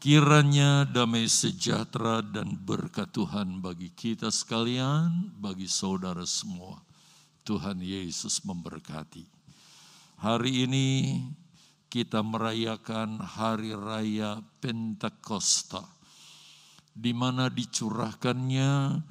Kiranya 0.00 0.88
damai 0.88 1.28
sejahtera 1.28 2.24
dan 2.24 2.56
berkat 2.56 3.12
Tuhan 3.12 3.60
bagi 3.60 3.92
kita 3.92 4.32
sekalian, 4.32 5.28
bagi 5.36 5.68
saudara 5.68 6.24
semua. 6.24 6.80
Tuhan 7.44 7.84
Yesus 7.84 8.40
memberkati. 8.48 9.28
Hari 10.24 10.64
ini 10.64 11.20
kita 11.92 12.24
merayakan 12.24 13.20
hari 13.20 13.76
raya 13.76 14.40
Pentakosta, 14.64 15.84
di 16.96 17.12
mana 17.12 17.52
dicurahkannya 17.52 19.04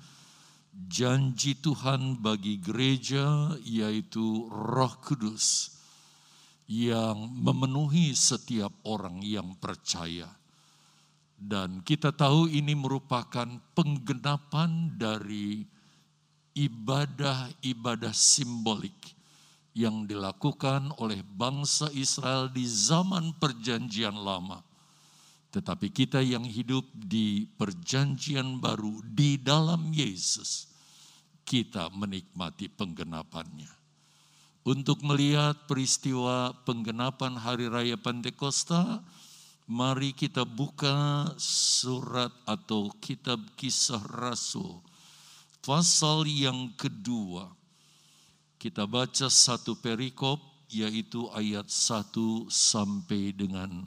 janji 0.89 1.53
Tuhan 1.53 2.17
bagi 2.17 2.57
gereja, 2.57 3.53
yaitu 3.61 4.49
Roh 4.49 4.97
Kudus 5.05 5.69
yang 6.65 7.29
memenuhi 7.29 8.17
setiap 8.17 8.73
orang 8.89 9.21
yang 9.21 9.53
percaya 9.61 10.38
dan 11.39 11.79
kita 11.87 12.11
tahu 12.11 12.51
ini 12.51 12.75
merupakan 12.75 13.47
penggenapan 13.71 14.91
dari 14.99 15.63
ibadah-ibadah 16.51 18.11
simbolik 18.11 19.15
yang 19.71 20.03
dilakukan 20.03 20.91
oleh 20.99 21.23
bangsa 21.23 21.87
Israel 21.95 22.51
di 22.51 22.67
zaman 22.67 23.31
Perjanjian 23.39 24.19
Lama. 24.19 24.59
Tetapi 25.49 25.87
kita 25.89 26.19
yang 26.19 26.43
hidup 26.43 26.83
di 26.93 27.47
Perjanjian 27.47 28.59
Baru 28.59 28.99
di 29.01 29.39
dalam 29.39 29.89
Yesus, 29.95 30.67
kita 31.47 31.89
menikmati 31.95 32.67
penggenapannya. 32.69 33.71
Untuk 34.67 35.01
melihat 35.01 35.65
peristiwa 35.65 36.53
penggenapan 36.67 37.39
Hari 37.39 37.71
Raya 37.71 37.97
Pentakosta, 37.97 39.01
Mari 39.69 40.17
kita 40.17 40.49
buka 40.49 41.29
surat 41.37 42.33
atau 42.49 42.89
kitab 42.97 43.37
kisah 43.53 44.01
Rasul. 44.01 44.81
Pasal 45.61 46.25
yang 46.25 46.73
kedua. 46.73 47.53
Kita 48.57 48.89
baca 48.89 49.29
satu 49.29 49.77
perikop 49.77 50.41
yaitu 50.73 51.29
ayat 51.37 51.69
1 51.69 52.49
sampai 52.49 53.29
dengan 53.29 53.85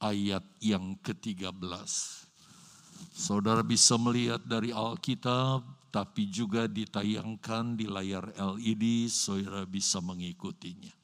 ayat 0.00 0.48
yang 0.64 0.96
ke-13. 1.04 1.52
Saudara 3.12 3.60
bisa 3.60 4.00
melihat 4.00 4.40
dari 4.48 4.72
Alkitab 4.72 5.60
tapi 5.92 6.32
juga 6.32 6.64
ditayangkan 6.64 7.76
di 7.76 7.84
layar 7.84 8.32
LED 8.32 9.12
saudara 9.12 9.68
bisa 9.68 10.00
mengikutinya. 10.00 10.97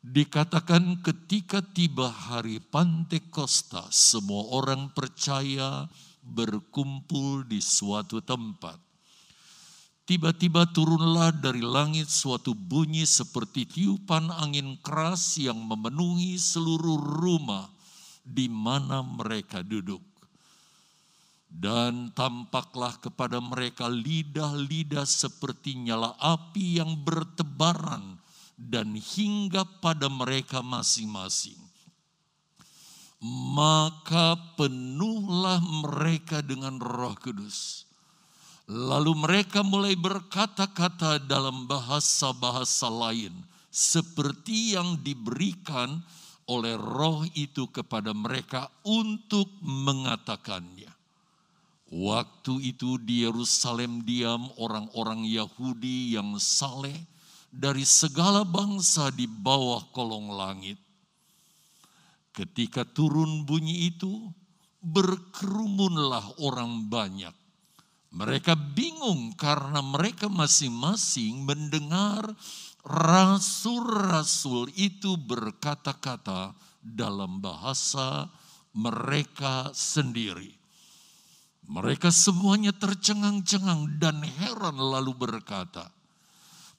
Dikatakan 0.00 1.04
ketika 1.04 1.60
tiba 1.60 2.08
hari 2.08 2.56
Pantekosta, 2.56 3.84
semua 3.92 4.48
orang 4.48 4.88
percaya 4.96 5.92
berkumpul 6.24 7.44
di 7.44 7.60
suatu 7.60 8.24
tempat. 8.24 8.80
Tiba-tiba 10.08 10.64
turunlah 10.72 11.36
dari 11.36 11.60
langit 11.60 12.08
suatu 12.08 12.56
bunyi 12.56 13.04
seperti 13.04 13.68
tiupan 13.68 14.32
angin 14.32 14.80
keras 14.80 15.36
yang 15.36 15.60
memenuhi 15.60 16.40
seluruh 16.40 17.20
rumah 17.20 17.68
di 18.24 18.48
mana 18.48 19.04
mereka 19.04 19.60
duduk. 19.60 20.00
Dan 21.44 22.08
tampaklah 22.16 22.96
kepada 23.04 23.36
mereka 23.36 23.84
lidah-lidah 23.84 25.04
seperti 25.04 25.76
nyala 25.76 26.16
api 26.16 26.80
yang 26.80 26.96
bertebaran 27.04 28.09
dan 28.70 28.94
hingga 28.94 29.66
pada 29.82 30.06
mereka 30.06 30.62
masing-masing. 30.62 31.58
Maka 33.52 34.38
penuhlah 34.56 35.60
mereka 35.60 36.40
dengan 36.40 36.78
roh 36.80 37.12
kudus. 37.18 37.84
Lalu 38.70 39.12
mereka 39.18 39.66
mulai 39.66 39.98
berkata-kata 39.98 41.18
dalam 41.26 41.66
bahasa-bahasa 41.66 42.86
lain. 42.86 43.34
Seperti 43.68 44.78
yang 44.78 45.02
diberikan 45.02 46.00
oleh 46.48 46.78
roh 46.78 47.26
itu 47.34 47.66
kepada 47.68 48.14
mereka 48.14 48.70
untuk 48.86 49.50
mengatakannya. 49.62 50.90
Waktu 51.90 52.70
itu 52.70 53.02
di 53.02 53.26
Yerusalem 53.26 54.06
diam 54.06 54.46
orang-orang 54.62 55.26
Yahudi 55.26 56.14
yang 56.14 56.38
saleh 56.38 56.94
dari 57.50 57.82
segala 57.82 58.46
bangsa 58.46 59.10
di 59.10 59.26
bawah 59.26 59.90
kolong 59.90 60.30
langit. 60.30 60.78
Ketika 62.30 62.86
turun 62.86 63.42
bunyi 63.42 63.90
itu, 63.90 64.30
berkerumunlah 64.80 66.40
orang 66.40 66.86
banyak. 66.88 67.34
Mereka 68.10 68.58
bingung 68.74 69.38
karena 69.38 69.82
mereka 69.82 70.26
masing-masing 70.26 71.46
mendengar 71.46 72.26
rasul-rasul 72.82 74.66
itu 74.74 75.14
berkata-kata 75.14 76.54
dalam 76.82 77.38
bahasa 77.38 78.26
mereka 78.74 79.70
sendiri. 79.70 80.58
Mereka 81.70 82.10
semuanya 82.10 82.74
tercengang-cengang 82.74 84.02
dan 84.02 84.26
heran 84.26 84.74
lalu 84.74 85.14
berkata, 85.14 85.86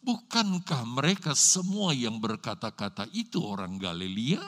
Bukankah 0.01 0.81
mereka 0.89 1.37
semua 1.37 1.93
yang 1.93 2.17
berkata-kata 2.17 3.05
itu 3.13 3.37
orang 3.37 3.77
Galilea? 3.77 4.41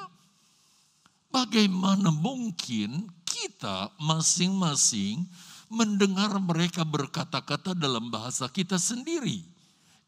Bagaimana 1.30 2.10
mungkin 2.10 3.06
kita 3.22 3.94
masing-masing 4.02 5.30
mendengar 5.70 6.42
mereka 6.42 6.82
berkata-kata 6.82 7.78
dalam 7.78 8.10
bahasa 8.10 8.50
kita 8.50 8.82
sendiri, 8.82 9.46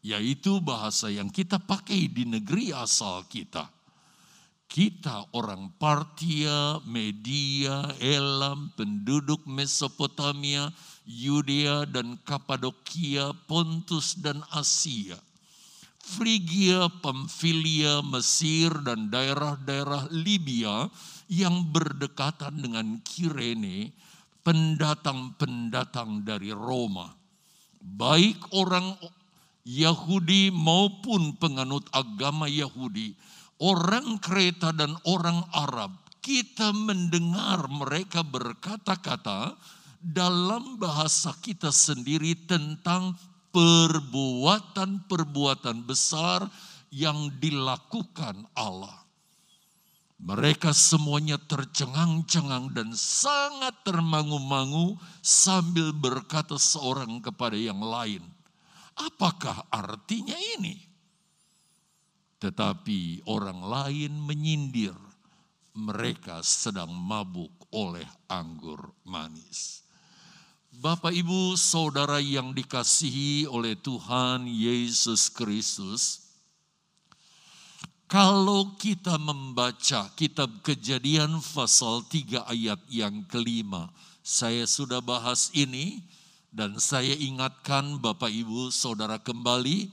yaitu 0.02 0.58
bahasa 0.58 1.14
yang 1.14 1.30
kita 1.30 1.62
pakai 1.62 2.10
di 2.10 2.26
negeri 2.26 2.74
asal 2.74 3.22
kita. 3.30 3.70
Kita 4.66 5.30
orang 5.30 5.70
Partia, 5.78 6.82
Media, 6.82 7.86
Elam, 8.02 8.74
penduduk 8.74 9.46
Mesopotamia, 9.46 10.74
Yudea 11.06 11.86
dan 11.86 12.18
Kapadokia, 12.26 13.30
Pontus 13.46 14.18
dan 14.18 14.42
Asia 14.50 15.22
Frigia, 16.06 16.86
Pamfilia, 17.02 17.98
Mesir, 17.98 18.70
dan 18.86 19.10
daerah-daerah 19.10 20.06
Libya 20.14 20.86
yang 21.26 21.66
berdekatan 21.74 22.62
dengan 22.62 23.02
Kirene, 23.02 23.90
pendatang-pendatang 24.46 26.22
dari 26.22 26.54
Roma. 26.54 27.10
Baik 27.82 28.38
orang 28.54 28.94
Yahudi 29.66 30.54
maupun 30.54 31.34
penganut 31.42 31.90
agama 31.90 32.46
Yahudi, 32.46 33.18
orang 33.58 34.22
Kreta 34.22 34.70
dan 34.70 34.94
orang 35.10 35.42
Arab, 35.50 35.90
kita 36.22 36.70
mendengar 36.70 37.66
mereka 37.66 38.22
berkata-kata 38.22 39.58
dalam 39.98 40.78
bahasa 40.78 41.34
kita 41.42 41.74
sendiri 41.74 42.38
tentang 42.46 43.18
perbuatan-perbuatan 43.56 45.88
besar 45.88 46.44
yang 46.92 47.32
dilakukan 47.40 48.44
Allah. 48.52 49.00
Mereka 50.20 50.76
semuanya 50.76 51.40
tercengang-cengang 51.40 52.76
dan 52.76 52.92
sangat 52.92 53.80
termangu-mangu 53.80 55.00
sambil 55.24 55.96
berkata 55.96 56.60
seorang 56.60 57.24
kepada 57.24 57.56
yang 57.56 57.80
lain, 57.80 58.20
"Apakah 58.92 59.64
artinya 59.72 60.36
ini?" 60.60 60.76
Tetapi 62.36 63.24
orang 63.24 63.64
lain 63.64 64.20
menyindir, 64.20 64.92
mereka 65.76 66.40
sedang 66.44 66.92
mabuk 66.92 67.52
oleh 67.72 68.04
anggur 68.28 68.92
manis. 69.08 69.85
Bapak, 70.76 71.08
ibu, 71.08 71.56
saudara 71.56 72.20
yang 72.20 72.52
dikasihi 72.52 73.48
oleh 73.48 73.72
Tuhan 73.80 74.44
Yesus 74.44 75.32
Kristus, 75.32 76.28
kalau 78.04 78.76
kita 78.76 79.16
membaca 79.16 80.12
kitab 80.12 80.52
Kejadian 80.60 81.40
pasal 81.40 82.04
3 82.04 82.44
ayat 82.52 82.76
yang 82.92 83.24
kelima, 83.24 83.88
saya 84.20 84.68
sudah 84.68 85.00
bahas 85.00 85.48
ini 85.56 86.04
dan 86.52 86.76
saya 86.76 87.16
ingatkan 87.16 87.96
Bapak 87.96 88.28
Ibu 88.28 88.68
Saudara 88.68 89.16
kembali 89.16 89.88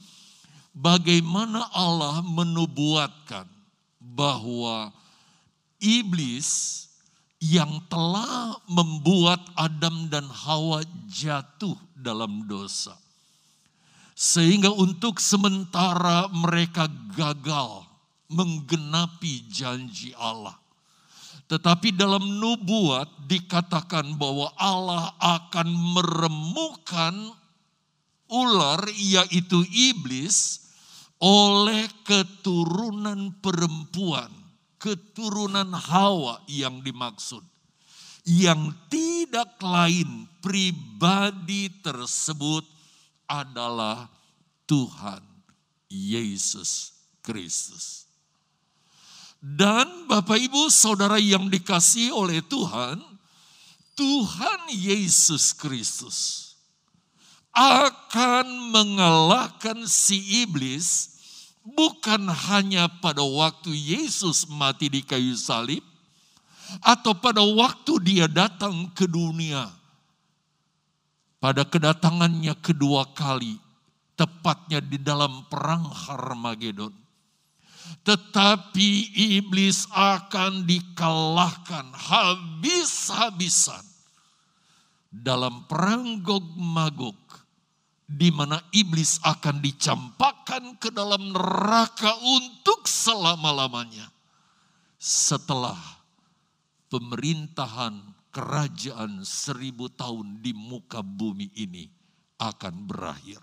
bagaimana 0.75 1.63
Allah 1.71 2.19
menubuatkan 2.27 3.47
bahwa 4.03 4.91
iblis 5.80 6.83
yang 7.44 7.84
telah 7.92 8.56
membuat 8.72 9.44
Adam 9.60 10.07
dan 10.07 10.24
Hawa 10.31 10.88
jatuh 11.12 11.75
dalam 11.92 12.48
dosa. 12.48 12.95
Sehingga 14.16 14.72
untuk 14.72 15.19
sementara 15.19 16.31
mereka 16.31 16.88
gagal 17.19 17.84
menggenapi 18.31 19.44
janji 19.51 20.16
Allah. 20.16 20.56
Tetapi 21.51 21.92
dalam 21.92 22.24
nubuat 22.40 23.28
dikatakan 23.28 24.16
bahwa 24.16 24.48
Allah 24.56 25.12
akan 25.19 25.68
meremukan 25.68 27.36
ular 28.31 28.81
yaitu 28.95 29.68
iblis 29.69 30.63
oleh 31.19 31.88
keturunan 32.07 33.36
perempuan, 33.44 34.31
keturunan 34.83 35.71
Hawa 35.71 36.44
yang 36.51 36.83
dimaksud. 36.83 37.39
Yang 38.27 38.75
tidak 38.91 39.56
lain 39.63 40.27
pribadi 40.44 41.71
tersebut 41.80 42.68
adalah 43.27 44.12
Tuhan 44.68 45.24
Yesus 45.88 46.91
Kristus. 47.24 48.07
Dan 49.44 50.07
Bapak 50.07 50.39
Ibu 50.39 50.71
Saudara 50.71 51.19
yang 51.19 51.51
dikasih 51.51 52.15
oleh 52.15 52.39
Tuhan, 52.47 53.00
Tuhan 53.95 54.62
Yesus 54.71 55.51
Kristus 55.51 56.51
akan 57.53 58.74
mengalahkan 58.74 59.85
si 59.85 60.47
iblis 60.47 61.12
bukan 61.63 62.27
hanya 62.27 62.92
pada 63.00 63.24
waktu 63.24 63.71
Yesus 63.71 64.48
mati 64.51 64.92
di 64.92 65.01
kayu 65.04 65.36
salib 65.36 65.83
atau 66.83 67.15
pada 67.15 67.44
waktu 67.44 68.00
dia 68.04 68.27
datang 68.27 68.92
ke 68.92 69.07
dunia. 69.07 69.71
Pada 71.44 71.68
kedatangannya 71.68 72.56
kedua 72.63 73.04
kali, 73.12 73.60
tepatnya 74.15 74.80
di 74.80 74.95
dalam 74.95 75.44
perang 75.51 75.92
Harmagedon 75.92 77.04
tetapi 78.04 79.13
iblis 79.39 79.88
akan 79.92 80.68
dikalahkan 80.68 81.92
habis-habisan 81.94 83.83
dalam 85.13 85.63
perang 85.69 86.19
Gog 86.25 86.57
Magog 86.57 87.16
di 88.13 88.30
mana 88.30 88.62
iblis 88.69 89.18
akan 89.25 89.57
dicampakkan 89.57 90.77
ke 90.77 90.94
dalam 90.94 91.33
neraka 91.33 92.13
untuk 92.21 92.86
selama-lamanya 92.86 94.06
setelah 95.01 95.77
pemerintahan 96.94 97.98
kerajaan 98.30 99.25
seribu 99.25 99.89
tahun 99.89 100.45
di 100.45 100.54
muka 100.54 101.01
bumi 101.01 101.50
ini 101.57 101.89
akan 102.38 102.86
berakhir. 102.86 103.42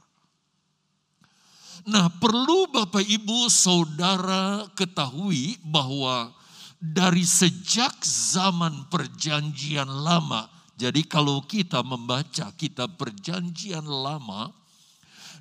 Nah, 1.90 2.12
perlu 2.12 2.70
Bapak 2.70 3.02
Ibu 3.02 3.50
Saudara 3.50 4.69
ketahui 4.76 5.56
bahwa 5.64 6.31
dari 6.76 7.25
sejak 7.25 8.05
zaman 8.06 8.87
Perjanjian 8.93 9.88
Lama, 9.88 10.46
jadi 10.76 11.00
kalau 11.08 11.40
kita 11.44 11.81
membaca 11.81 12.52
kitab 12.56 13.00
Perjanjian 13.00 13.84
Lama, 13.84 14.60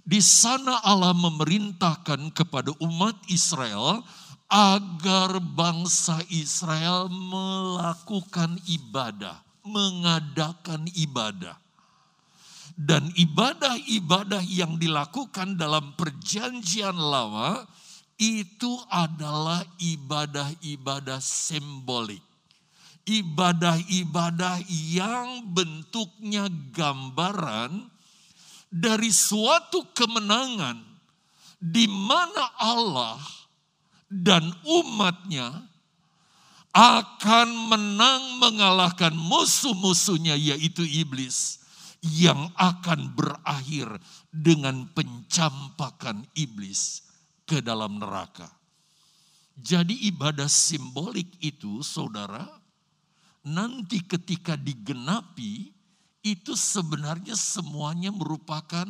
di 0.04 0.20
sana 0.24 0.82
Allah 0.84 1.16
memerintahkan 1.16 2.32
kepada 2.34 2.74
umat 2.84 3.16
Israel 3.28 4.04
agar 4.50 5.38
bangsa 5.38 6.26
Israel 6.34 7.06
melakukan 7.14 8.58
ibadah, 8.66 9.46
mengadakan 9.62 10.90
ibadah. 10.98 11.56
Dan 12.80 13.12
ibadah-ibadah 13.14 14.42
yang 14.48 14.80
dilakukan 14.82 15.60
dalam 15.60 15.94
perjanjian 15.94 16.96
lama 16.96 17.68
itu 18.18 18.72
adalah 18.90 19.62
ibadah-ibadah 19.78 21.20
simbolik. 21.22 22.24
Ibadah-ibadah 23.04 24.64
yang 24.70 25.44
bentuknya 25.52 26.48
gambaran 26.72 27.99
dari 28.70 29.10
suatu 29.10 29.90
kemenangan 29.98 30.78
di 31.60 31.90
mana 31.90 32.56
Allah 32.56 33.20
dan 34.08 34.46
umatnya 34.66 35.70
akan 36.74 37.50
menang 37.70 38.38
mengalahkan 38.38 39.12
musuh-musuhnya 39.14 40.38
yaitu 40.38 40.86
iblis 40.86 41.60
yang 42.00 42.48
akan 42.56 43.12
berakhir 43.12 43.90
dengan 44.32 44.88
pencampakan 44.96 46.24
iblis 46.38 47.04
ke 47.44 47.60
dalam 47.60 48.00
neraka. 48.00 48.48
Jadi 49.60 50.08
ibadah 50.08 50.48
simbolik 50.48 51.28
itu 51.44 51.84
saudara, 51.84 52.48
nanti 53.44 54.00
ketika 54.08 54.56
digenapi, 54.56 55.76
itu 56.24 56.54
sebenarnya 56.56 57.36
semuanya 57.36 58.12
merupakan 58.12 58.88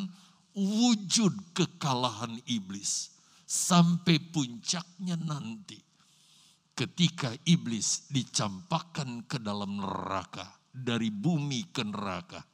wujud 0.54 1.34
kekalahan 1.54 2.42
iblis. 2.50 3.14
Sampai 3.50 4.22
puncaknya 4.22 5.18
nanti 5.18 5.82
ketika 6.78 7.34
iblis 7.50 8.06
dicampakkan 8.14 9.26
ke 9.26 9.42
dalam 9.42 9.82
neraka, 9.82 10.46
dari 10.70 11.10
bumi 11.10 11.66
ke 11.74 11.82
neraka 11.82 12.46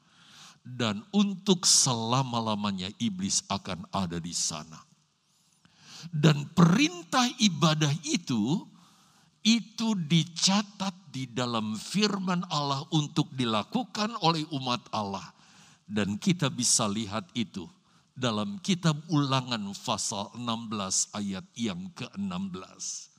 dan 0.66 1.06
untuk 1.14 1.62
selama-lamanya 1.62 2.90
iblis 2.98 3.46
akan 3.54 3.86
ada 3.94 4.18
di 4.18 4.34
sana. 4.34 4.82
Dan 6.10 6.50
perintah 6.58 7.30
ibadah 7.38 7.94
itu 8.02 8.66
itu 9.46 9.94
dicatat 9.94 11.14
di 11.14 11.30
dalam 11.30 11.78
firman 11.78 12.42
Allah 12.50 12.82
untuk 12.90 13.30
dilakukan 13.38 14.18
oleh 14.26 14.42
umat 14.58 14.82
Allah 14.90 15.30
dan 15.86 16.18
kita 16.18 16.50
bisa 16.50 16.90
lihat 16.90 17.30
itu 17.38 17.70
dalam 18.18 18.58
kitab 18.58 18.98
Ulangan 19.14 19.62
pasal 19.78 20.34
16 20.34 21.14
ayat 21.14 21.46
yang 21.54 21.94
ke-16. 21.94 23.14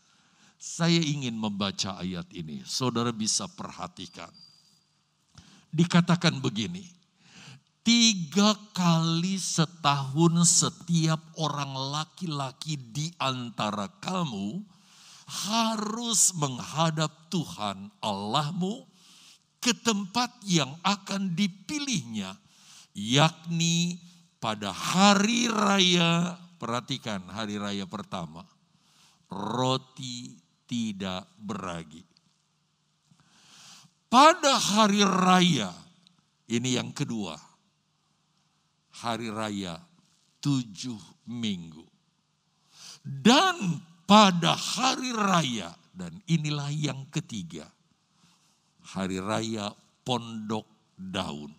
Saya 0.58 0.98
ingin 0.98 1.38
membaca 1.38 2.00
ayat 2.02 2.26
ini, 2.34 2.66
saudara 2.66 3.14
bisa 3.14 3.46
perhatikan. 3.46 4.32
Dikatakan 5.70 6.42
begini, 6.42 6.96
Tiga 7.86 8.58
kali 8.74 9.38
setahun 9.38 10.42
setiap 10.42 11.22
orang 11.38 11.70
laki-laki 11.94 12.74
di 12.74 13.14
antara 13.14 13.86
kamu 14.02 14.58
harus 15.26 16.30
menghadap 16.38 17.10
Tuhan 17.34 17.90
Allahmu 17.98 18.86
ke 19.58 19.74
tempat 19.74 20.30
yang 20.46 20.70
akan 20.86 21.34
dipilihnya, 21.34 22.38
yakni 22.94 23.98
pada 24.38 24.70
hari 24.70 25.50
raya, 25.50 26.38
perhatikan 26.62 27.26
hari 27.26 27.58
raya 27.58 27.82
pertama, 27.90 28.46
roti 29.26 30.38
tidak 30.70 31.26
beragi. 31.42 32.06
Pada 34.06 34.54
hari 34.54 35.02
raya, 35.02 35.74
ini 36.46 36.78
yang 36.78 36.94
kedua, 36.94 37.34
hari 39.02 39.34
raya 39.34 39.82
tujuh 40.38 41.26
minggu. 41.26 41.82
Dan 43.02 43.82
pada 44.06 44.54
hari 44.54 45.10
raya, 45.10 45.74
dan 45.90 46.14
inilah 46.30 46.70
yang 46.70 47.04
ketiga, 47.10 47.66
hari 48.94 49.18
raya 49.18 49.74
pondok 50.06 50.64
daun. 50.94 51.50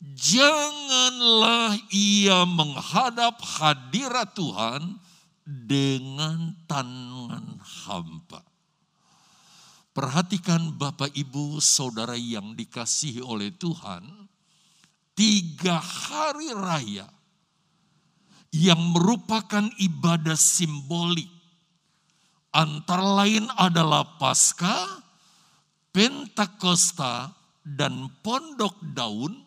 Janganlah 0.00 1.76
ia 1.92 2.44
menghadap 2.48 3.36
hadirat 3.40 4.32
Tuhan 4.32 4.96
dengan 5.44 6.56
tangan 6.64 7.60
hampa. 7.60 8.40
Perhatikan 9.92 10.72
Bapak 10.78 11.12
Ibu 11.12 11.60
Saudara 11.60 12.16
yang 12.16 12.56
dikasihi 12.56 13.20
oleh 13.20 13.52
Tuhan 13.52 14.06
tiga 15.12 15.76
hari 15.76 16.48
raya 16.56 17.04
yang 18.50 18.78
merupakan 18.94 19.70
ibadah 19.78 20.34
simbolik. 20.34 21.30
Antara 22.50 23.22
lain 23.22 23.46
adalah 23.54 24.18
Paskah, 24.18 25.06
Pentakosta, 25.94 27.30
dan 27.62 28.10
Pondok 28.26 28.74
Daun 28.82 29.38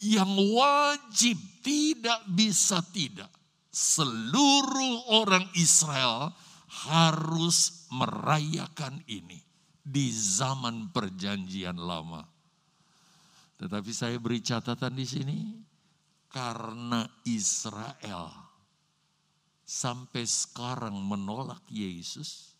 yang 0.00 0.32
wajib 0.56 1.36
tidak 1.60 2.24
bisa 2.32 2.80
tidak. 2.92 3.28
Seluruh 3.68 5.20
orang 5.20 5.44
Israel 5.58 6.32
harus 6.88 7.88
merayakan 7.92 9.02
ini 9.10 9.42
di 9.84 10.08
zaman 10.14 10.88
perjanjian 10.94 11.76
lama. 11.76 12.24
Tetapi 13.60 13.90
saya 13.92 14.16
beri 14.16 14.40
catatan 14.40 14.96
di 14.96 15.06
sini 15.06 15.38
karena 16.34 17.06
Israel 17.22 18.26
sampai 19.62 20.26
sekarang 20.26 20.98
menolak 20.98 21.62
Yesus, 21.70 22.58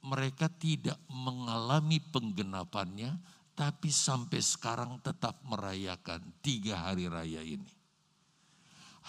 mereka 0.00 0.48
tidak 0.48 0.96
mengalami 1.12 2.00
penggenapannya, 2.00 3.20
tapi 3.52 3.92
sampai 3.92 4.40
sekarang 4.40 5.04
tetap 5.04 5.36
merayakan 5.44 6.32
tiga 6.40 6.80
hari 6.88 7.12
raya 7.12 7.44
ini. 7.44 7.72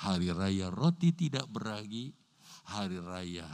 Hari 0.03 0.27
raya 0.35 0.67
roti 0.67 1.15
tidak 1.15 1.47
beragi, 1.47 2.11
hari 2.67 2.99
raya 2.99 3.47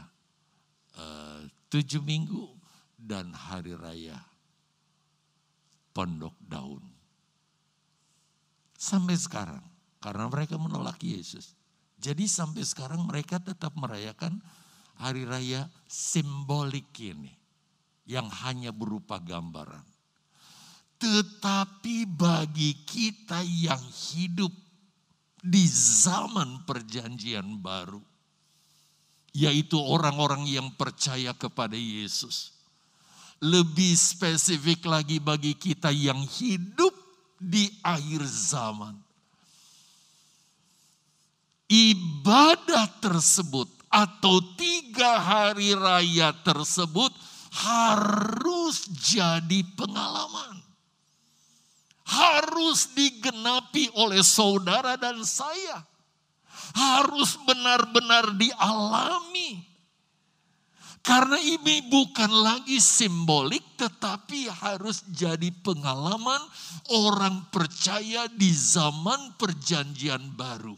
uh, 0.98 1.46
tujuh 1.70 2.02
minggu, 2.02 2.50
dan 2.98 3.30
hari 3.30 3.78
raya 3.78 4.18
pondok 5.94 6.34
daun. 6.42 6.82
Sampai 8.74 9.16
sekarang, 9.16 9.73
karena 10.04 10.28
mereka 10.28 10.60
menolak 10.60 11.00
Yesus. 11.00 11.56
Jadi 11.96 12.28
sampai 12.28 12.60
sekarang 12.60 13.08
mereka 13.08 13.40
tetap 13.40 13.72
merayakan 13.80 14.36
hari 15.00 15.24
raya 15.24 15.64
simbolik 15.88 16.92
ini. 17.00 17.32
Yang 18.04 18.28
hanya 18.44 18.68
berupa 18.68 19.16
gambaran. 19.16 19.80
Tetapi 21.00 22.04
bagi 22.04 22.84
kita 22.84 23.40
yang 23.40 23.80
hidup 23.80 24.52
di 25.40 25.64
zaman 25.72 26.68
perjanjian 26.68 27.64
baru, 27.64 28.00
yaitu 29.32 29.80
orang-orang 29.80 30.44
yang 30.44 30.68
percaya 30.76 31.32
kepada 31.32 31.76
Yesus. 31.80 32.52
Lebih 33.40 33.96
spesifik 33.96 34.84
lagi 34.84 35.16
bagi 35.16 35.56
kita 35.56 35.88
yang 35.88 36.20
hidup 36.28 36.92
di 37.36 37.72
akhir 37.84 38.24
zaman. 38.24 39.03
Ibadah 41.68 43.00
tersebut 43.00 43.68
atau 43.88 44.42
tiga 44.58 45.20
hari 45.20 45.72
raya 45.72 46.34
tersebut 46.44 47.10
harus 47.54 48.84
jadi 49.00 49.62
pengalaman 49.78 50.64
harus 52.14 52.92
digenapi 52.92 53.88
oleh 53.96 54.20
saudara 54.20 54.94
dan 55.00 55.24
saya. 55.24 55.82
Harus 56.74 57.38
benar-benar 57.44 58.34
dialami. 58.34 59.62
Karena 61.04 61.36
ini 61.36 61.84
bukan 61.92 62.32
lagi 62.32 62.80
simbolik 62.80 63.76
tetapi 63.76 64.48
harus 64.48 65.04
jadi 65.12 65.52
pengalaman 65.60 66.40
orang 66.88 67.44
percaya 67.52 68.24
di 68.32 68.48
zaman 68.48 69.36
perjanjian 69.36 70.32
baru. 70.32 70.72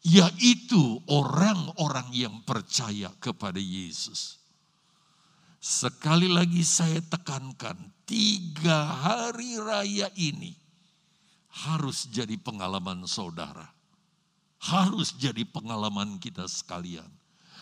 Yaitu 0.00 1.00
orang-orang 1.12 2.08
yang 2.16 2.40
percaya 2.48 3.12
kepada 3.20 3.60
Yesus. 3.60 4.40
Sekali 5.60 6.24
lagi 6.24 6.64
saya 6.64 7.04
tekankan, 7.04 7.76
tiga 8.08 8.88
hari 8.88 9.60
raya 9.60 10.08
ini 10.16 10.56
harus 11.68 12.08
jadi 12.08 12.40
pengalaman 12.40 13.04
saudara. 13.04 13.68
Harus 14.60 15.12
jadi 15.20 15.44
pengalaman 15.44 16.16
kita 16.16 16.48
sekalian. 16.48 17.08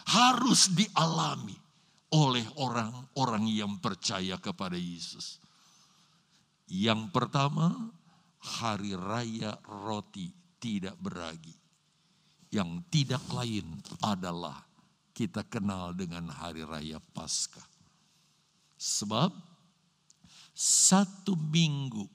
Harus 0.07 0.71
dialami 0.71 1.59
oleh 2.15 2.47
orang-orang 2.55 3.51
yang 3.51 3.83
percaya 3.83 4.39
kepada 4.39 4.79
Yesus. 4.79 5.43
Yang 6.71 7.11
pertama, 7.11 7.91
hari 8.39 8.95
raya 8.95 9.59
roti 9.67 10.31
tidak 10.63 10.95
beragi. 11.03 11.58
Yang 12.49 12.71
tidak 12.89 13.25
lain 13.29 13.77
adalah 14.01 14.65
kita 15.13 15.45
kenal 15.45 15.93
dengan 15.93 16.31
hari 16.33 16.65
raya 16.65 17.03
Paskah. 17.13 17.67
Sebab 18.79 19.35
satu 20.55 21.35
minggu 21.35 22.07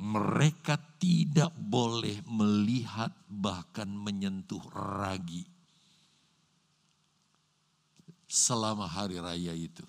mereka 0.00 0.74
tidak 0.98 1.54
boleh 1.54 2.18
melihat 2.26 3.14
bahkan 3.30 3.86
menyentuh 3.86 4.60
ragi 4.74 5.46
selama 8.26 8.90
hari 8.90 9.22
raya 9.22 9.54
itu. 9.54 9.86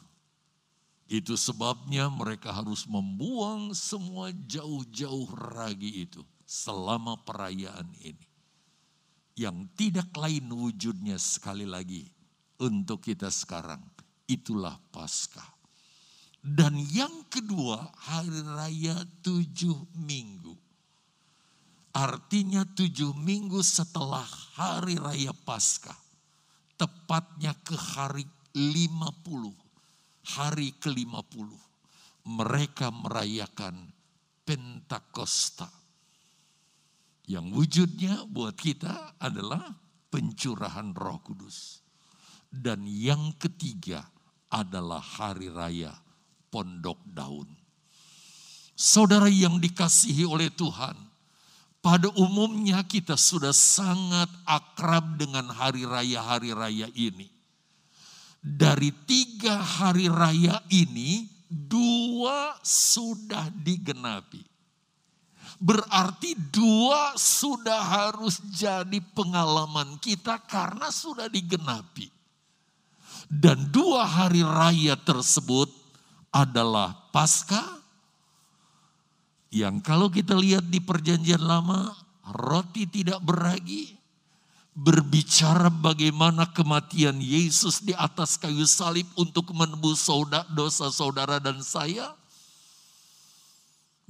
Itu 1.11 1.35
sebabnya 1.35 2.07
mereka 2.07 2.55
harus 2.55 2.87
membuang 2.87 3.75
semua 3.75 4.31
jauh-jauh 4.31 5.27
ragi 5.35 6.07
itu 6.07 6.23
selama 6.51 7.15
perayaan 7.23 7.87
ini. 8.03 8.27
Yang 9.39 9.71
tidak 9.79 10.11
lain 10.19 10.51
wujudnya 10.51 11.15
sekali 11.15 11.63
lagi 11.63 12.03
untuk 12.59 12.99
kita 12.99 13.31
sekarang. 13.31 13.79
Itulah 14.27 14.75
Paskah. 14.91 15.47
Dan 16.43 16.75
yang 16.91 17.31
kedua 17.31 17.79
hari 17.95 18.43
raya 18.43 18.99
tujuh 19.23 19.95
minggu. 20.03 20.51
Artinya 21.95 22.67
tujuh 22.67 23.15
minggu 23.15 23.63
setelah 23.63 24.27
hari 24.59 24.99
raya 24.99 25.31
Paskah. 25.31 25.95
Tepatnya 26.75 27.55
ke 27.63 27.77
hari 27.77 28.27
lima 28.57 29.13
puluh 29.23 29.55
Hari 30.21 30.75
ke 30.81 30.89
lima 30.89 31.21
puluh 31.21 31.61
Mereka 32.25 32.89
merayakan 32.89 33.89
Pentakosta. 34.43 35.80
Yang 37.31 37.47
wujudnya 37.55 38.27
buat 38.27 38.59
kita 38.59 39.15
adalah 39.15 39.71
pencurahan 40.11 40.91
roh 40.91 41.23
kudus. 41.23 41.79
Dan 42.51 42.83
yang 42.83 43.31
ketiga 43.39 44.03
adalah 44.51 44.99
hari 44.99 45.47
raya 45.47 45.95
pondok 46.51 46.99
daun. 47.07 47.47
Saudara 48.75 49.31
yang 49.31 49.63
dikasihi 49.63 50.27
oleh 50.27 50.51
Tuhan, 50.51 50.99
pada 51.79 52.11
umumnya 52.19 52.83
kita 52.83 53.15
sudah 53.15 53.55
sangat 53.55 54.27
akrab 54.43 55.15
dengan 55.15 55.47
hari 55.55 55.87
raya-hari 55.87 56.51
raya 56.51 56.91
ini. 56.99 57.31
Dari 58.43 58.91
tiga 59.07 59.55
hari 59.55 60.11
raya 60.11 60.59
ini, 60.67 61.31
dua 61.47 62.59
sudah 62.59 63.47
digenapi. 63.55 64.50
Berarti 65.61 66.33
dua 66.49 67.13
sudah 67.13 67.77
harus 67.85 68.41
jadi 68.49 68.97
pengalaman 69.13 70.01
kita 70.01 70.41
karena 70.49 70.89
sudah 70.89 71.29
digenapi. 71.29 72.09
Dan 73.29 73.69
dua 73.69 74.09
hari 74.09 74.41
raya 74.41 74.97
tersebut 74.97 75.69
adalah 76.33 76.97
Paskah 77.13 77.77
yang 79.53 79.83
kalau 79.83 80.09
kita 80.09 80.33
lihat 80.33 80.65
di 80.65 80.81
perjanjian 80.81 81.43
lama 81.43 81.93
roti 82.23 82.87
tidak 82.87 83.19
beragi 83.21 83.99
berbicara 84.71 85.67
bagaimana 85.67 86.47
kematian 86.55 87.19
Yesus 87.19 87.83
di 87.83 87.91
atas 87.91 88.39
kayu 88.39 88.63
salib 88.63 89.03
untuk 89.19 89.51
menebus 89.51 90.07
dosa 90.55 90.87
saudara 90.87 91.43
dan 91.43 91.59
saya 91.59 92.15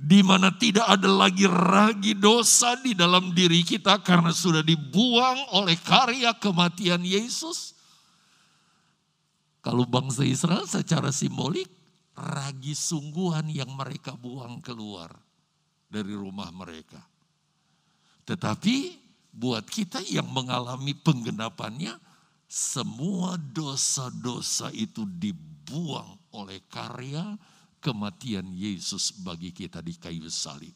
di 0.01 0.25
mana 0.25 0.49
tidak 0.57 0.89
ada 0.89 1.05
lagi 1.05 1.45
ragi 1.45 2.17
dosa 2.17 2.73
di 2.81 2.97
dalam 2.97 3.37
diri 3.37 3.61
kita 3.61 4.01
karena 4.01 4.33
sudah 4.33 4.65
dibuang 4.65 5.53
oleh 5.53 5.77
karya 5.77 6.33
kematian 6.41 7.05
Yesus. 7.05 7.77
Kalau 9.61 9.85
bangsa 9.85 10.25
Israel 10.25 10.65
secara 10.65 11.13
simbolik 11.13 11.69
ragi 12.17 12.73
sungguhan 12.73 13.45
yang 13.53 13.69
mereka 13.77 14.17
buang 14.17 14.57
keluar 14.57 15.13
dari 15.85 16.17
rumah 16.17 16.49
mereka. 16.49 16.97
Tetapi 18.25 18.97
buat 19.29 19.69
kita 19.69 20.01
yang 20.09 20.25
mengalami 20.33 20.97
penggenapannya, 20.97 21.93
semua 22.49 23.37
dosa-dosa 23.37 24.73
itu 24.73 25.05
dibuang 25.05 26.17
oleh 26.33 26.57
karya 26.65 27.37
kematian 27.81 28.53
Yesus 28.53 29.11
bagi 29.25 29.49
kita 29.51 29.81
di 29.81 29.97
kayu 29.97 30.29
salib. 30.29 30.71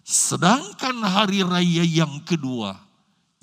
Sedangkan 0.00 1.04
hari 1.04 1.44
raya 1.44 1.84
yang 1.84 2.24
kedua 2.24 2.74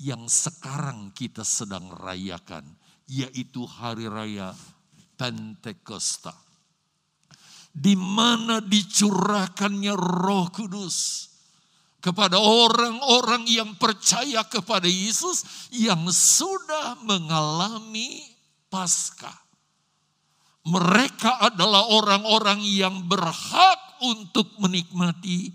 yang 0.02 0.26
sekarang 0.26 1.14
kita 1.14 1.46
sedang 1.46 1.88
rayakan, 1.94 2.66
yaitu 3.06 3.62
hari 3.64 4.10
raya 4.10 4.52
Pentakosta 5.18 6.48
di 7.78 7.94
mana 7.94 8.58
dicurahkannya 8.58 9.94
Roh 9.94 10.50
Kudus 10.50 11.30
kepada 12.02 12.38
orang-orang 12.38 13.46
yang 13.46 13.70
percaya 13.78 14.42
kepada 14.46 14.86
Yesus 14.86 15.70
yang 15.70 16.06
sudah 16.10 16.98
mengalami 17.06 18.22
Paskah. 18.68 19.47
Mereka 20.68 21.48
adalah 21.48 21.88
orang-orang 21.88 22.60
yang 22.60 23.08
berhak 23.08 23.80
untuk 24.04 24.52
menikmati 24.60 25.48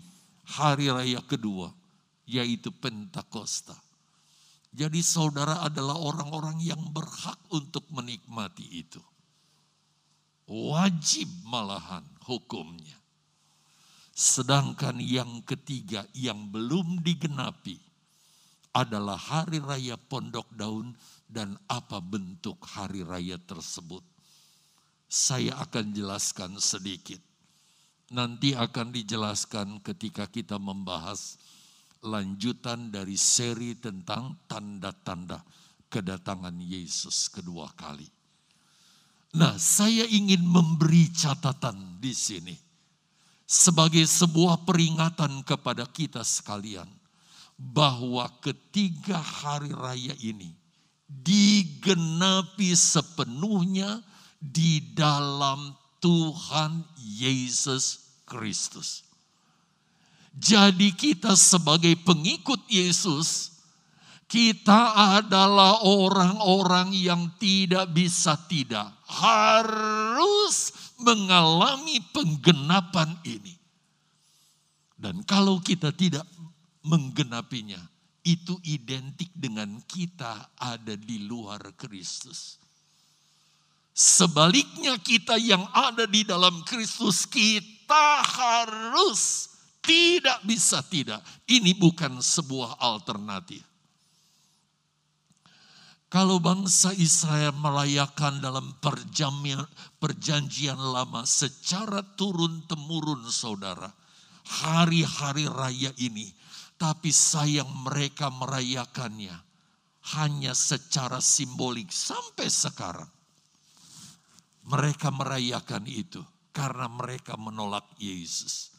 hari 0.58 0.90
raya 0.90 1.22
kedua, 1.22 1.70
yaitu 2.26 2.74
Pentakosta. 2.74 3.78
Jadi 4.74 5.06
saudara 5.06 5.62
adalah 5.62 6.02
orang-orang 6.02 6.58
yang 6.66 6.82
berhak 6.90 7.38
untuk 7.54 7.86
menikmati 7.94 8.66
itu. 8.74 8.98
Wajib 10.50 11.30
malahan 11.46 12.02
hukumnya. 12.26 12.98
Sedangkan 14.14 14.98
yang 14.98 15.46
ketiga 15.46 16.10
yang 16.18 16.50
belum 16.50 17.06
digenapi 17.06 17.78
adalah 18.74 19.18
hari 19.18 19.62
raya 19.62 19.94
pondok 19.98 20.50
daun 20.58 20.98
dan 21.30 21.54
apa 21.70 22.02
bentuk 22.02 22.58
hari 22.66 23.06
raya 23.06 23.38
tersebut. 23.42 24.13
Saya 25.14 25.54
akan 25.62 25.94
jelaskan 25.94 26.58
sedikit. 26.58 27.22
Nanti 28.10 28.58
akan 28.58 28.90
dijelaskan 28.90 29.78
ketika 29.86 30.26
kita 30.26 30.58
membahas 30.58 31.38
lanjutan 32.02 32.90
dari 32.90 33.14
seri 33.14 33.78
tentang 33.78 34.42
tanda-tanda 34.50 35.46
kedatangan 35.94 36.58
Yesus 36.58 37.30
kedua 37.30 37.70
kali. 37.78 38.10
Nah, 39.38 39.54
saya 39.62 40.02
ingin 40.10 40.42
memberi 40.42 41.14
catatan 41.14 42.02
di 42.02 42.14
sini 42.18 42.58
sebagai 43.46 44.10
sebuah 44.10 44.66
peringatan 44.66 45.46
kepada 45.46 45.86
kita 45.90 46.26
sekalian 46.26 46.90
bahwa 47.54 48.26
ketiga 48.42 49.22
hari 49.22 49.70
raya 49.70 50.18
ini 50.26 50.54
digenapi 51.06 52.74
sepenuhnya 52.74 54.02
di 54.44 54.92
dalam 54.92 55.72
Tuhan 56.04 56.84
Yesus 57.00 58.20
Kristus. 58.28 59.08
Jadi 60.36 60.92
kita 60.92 61.38
sebagai 61.40 61.96
pengikut 62.04 62.66
Yesus, 62.68 63.56
kita 64.28 65.16
adalah 65.22 65.86
orang-orang 65.86 66.92
yang 66.92 67.30
tidak 67.38 67.88
bisa 67.94 68.34
tidak. 68.50 68.92
Harus 69.06 70.74
mengalami 70.98 72.02
penggenapan 72.12 73.14
ini. 73.24 73.54
Dan 74.98 75.22
kalau 75.22 75.62
kita 75.62 75.94
tidak 75.94 76.26
menggenapinya, 76.82 77.80
itu 78.24 78.56
identik 78.64 79.30
dengan 79.36 79.84
kita 79.84 80.56
ada 80.58 80.96
di 80.96 81.28
luar 81.28 81.76
Kristus. 81.76 82.63
Sebaliknya 83.94 84.98
kita 84.98 85.38
yang 85.38 85.62
ada 85.70 86.10
di 86.10 86.26
dalam 86.26 86.66
Kristus, 86.66 87.30
kita 87.30 88.26
harus 88.26 89.54
tidak 89.86 90.42
bisa 90.42 90.82
tidak. 90.82 91.22
Ini 91.46 91.78
bukan 91.78 92.18
sebuah 92.18 92.82
alternatif. 92.82 93.62
Kalau 96.10 96.38
bangsa 96.38 96.94
Israel 96.94 97.58
merayakan 97.58 98.38
dalam 98.38 98.78
perjamian, 98.78 99.66
perjanjian 99.98 100.78
lama 100.78 101.26
secara 101.26 102.06
turun-temurun 102.18 103.26
saudara. 103.30 103.90
Hari-hari 104.44 105.48
raya 105.48 105.90
ini 105.98 106.30
tapi 106.78 107.16
sayang 107.16 107.70
mereka 107.88 108.28
merayakannya 108.28 109.32
hanya 110.20 110.52
secara 110.52 111.24
simbolik 111.24 111.88
sampai 111.90 112.52
sekarang. 112.52 113.08
Mereka 114.64 115.12
merayakan 115.12 115.84
itu 115.88 116.24
karena 116.56 116.88
mereka 116.88 117.36
menolak 117.36 117.84
Yesus. 118.00 118.72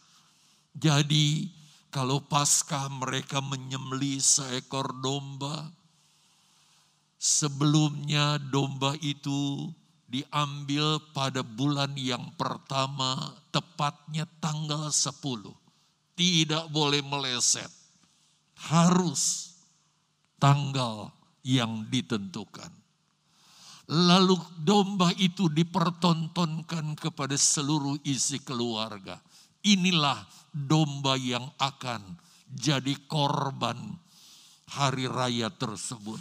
Jadi 0.75 1.51
kalau 1.95 2.25
pasca 2.27 2.91
mereka 2.91 3.39
menyembeli 3.39 4.19
seekor 4.19 4.91
domba, 4.99 5.71
sebelumnya 7.21 8.43
domba 8.43 8.99
itu 8.99 9.71
diambil 10.11 10.99
pada 11.15 11.47
bulan 11.47 11.95
yang 11.95 12.35
pertama, 12.35 13.35
tepatnya 13.55 14.27
tanggal 14.39 14.91
10. 14.91 15.15
Tidak 16.15 16.71
boleh 16.71 17.03
meleset 17.03 17.71
harus 18.71 19.55
tanggal 20.39 21.11
yang 21.43 21.87
ditentukan. 21.91 22.84
Lalu 23.85 24.41
domba 24.65 25.13
itu 25.21 25.53
dipertontonkan 25.53 26.97
kepada 26.97 27.37
seluruh 27.37 28.01
isi 28.01 28.41
keluarga. 28.41 29.21
Inilah 29.61 30.25
domba 30.53 31.21
yang 31.21 31.45
akan 31.61 32.17
jadi 32.49 32.97
korban 33.05 33.77
hari 34.73 35.05
raya 35.05 35.53
tersebut. 35.53 36.21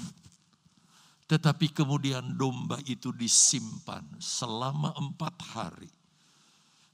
Tetapi 1.31 1.71
kemudian 1.71 2.35
domba 2.35 2.83
itu 2.83 3.15
disimpan 3.15 4.03
selama 4.19 4.91
empat 4.99 5.35
hari. 5.55 5.91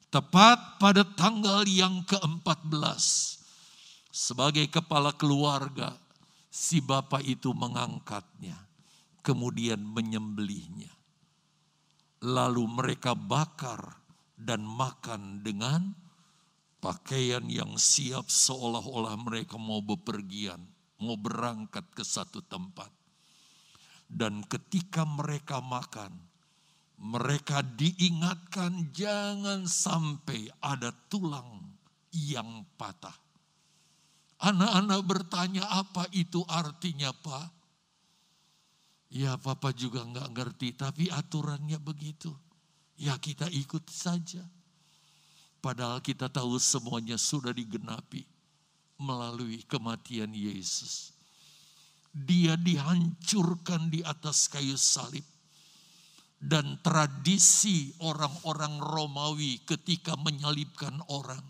Tepat 0.09 0.81
pada 0.81 1.01
tanggal 1.05 1.65
yang 1.65 2.01
keempat 2.05 2.65
belas 2.65 3.37
sebagai 4.09 4.65
kepala 4.69 5.13
keluarga, 5.13 5.93
si 6.49 6.81
bapak 6.81 7.21
itu 7.25 7.53
mengangkatnya, 7.53 8.57
kemudian 9.21 9.79
menyembelihnya. 9.81 10.91
Lalu 12.19 12.63
mereka 12.67 13.15
bakar 13.15 13.99
dan 14.35 14.63
makan 14.63 15.39
dengan 15.43 15.95
pakaian 16.79 17.43
yang 17.47 17.75
siap 17.75 18.27
seolah-olah 18.27 19.15
mereka 19.19 19.59
mau 19.59 19.83
bepergian, 19.83 20.59
mau 20.99 21.15
berangkat 21.19 21.83
ke 21.91 22.03
satu 22.03 22.43
tempat. 22.43 22.91
Dan 24.09 24.41
ketika 24.47 25.05
mereka 25.05 25.61
makan, 25.61 26.11
mereka 26.99 27.63
diingatkan 27.63 28.91
jangan 28.91 29.63
sampai 29.69 30.51
ada 30.59 30.91
tulang 31.07 31.63
yang 32.11 32.65
patah. 32.75 33.15
Anak-anak 34.39 35.01
bertanya 35.03 35.67
apa 35.67 36.07
itu 36.15 36.43
artinya 36.47 37.11
Pak? 37.11 37.58
Ya 39.09 39.33
Papa 39.41 39.73
juga 39.73 40.05
nggak 40.05 40.29
ngerti, 40.33 40.77
tapi 40.77 41.09
aturannya 41.09 41.81
begitu. 41.81 42.29
Ya 42.99 43.17
kita 43.17 43.49
ikut 43.49 43.89
saja. 43.89 44.45
Padahal 45.59 45.99
kita 45.99 46.29
tahu 46.29 46.55
semuanya 46.61 47.17
sudah 47.17 47.51
digenapi 47.51 48.23
melalui 49.01 49.65
kematian 49.65 50.29
Yesus. 50.31 51.11
Dia 52.13 52.53
dihancurkan 52.55 53.89
di 53.89 54.05
atas 54.05 54.47
kayu 54.47 54.77
salib. 54.77 55.25
Dan 56.39 56.79
tradisi 56.79 57.91
orang-orang 57.99 58.79
Romawi 58.79 59.59
ketika 59.67 60.15
menyalibkan 60.15 60.95
orang 61.11 61.43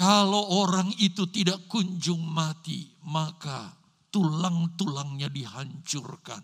kalau 0.00 0.64
orang 0.64 0.96
itu 0.96 1.28
tidak 1.28 1.68
kunjung 1.68 2.24
mati, 2.24 2.88
maka 3.04 3.68
tulang-tulangnya 4.10 5.30
dihancurkan. 5.30 6.42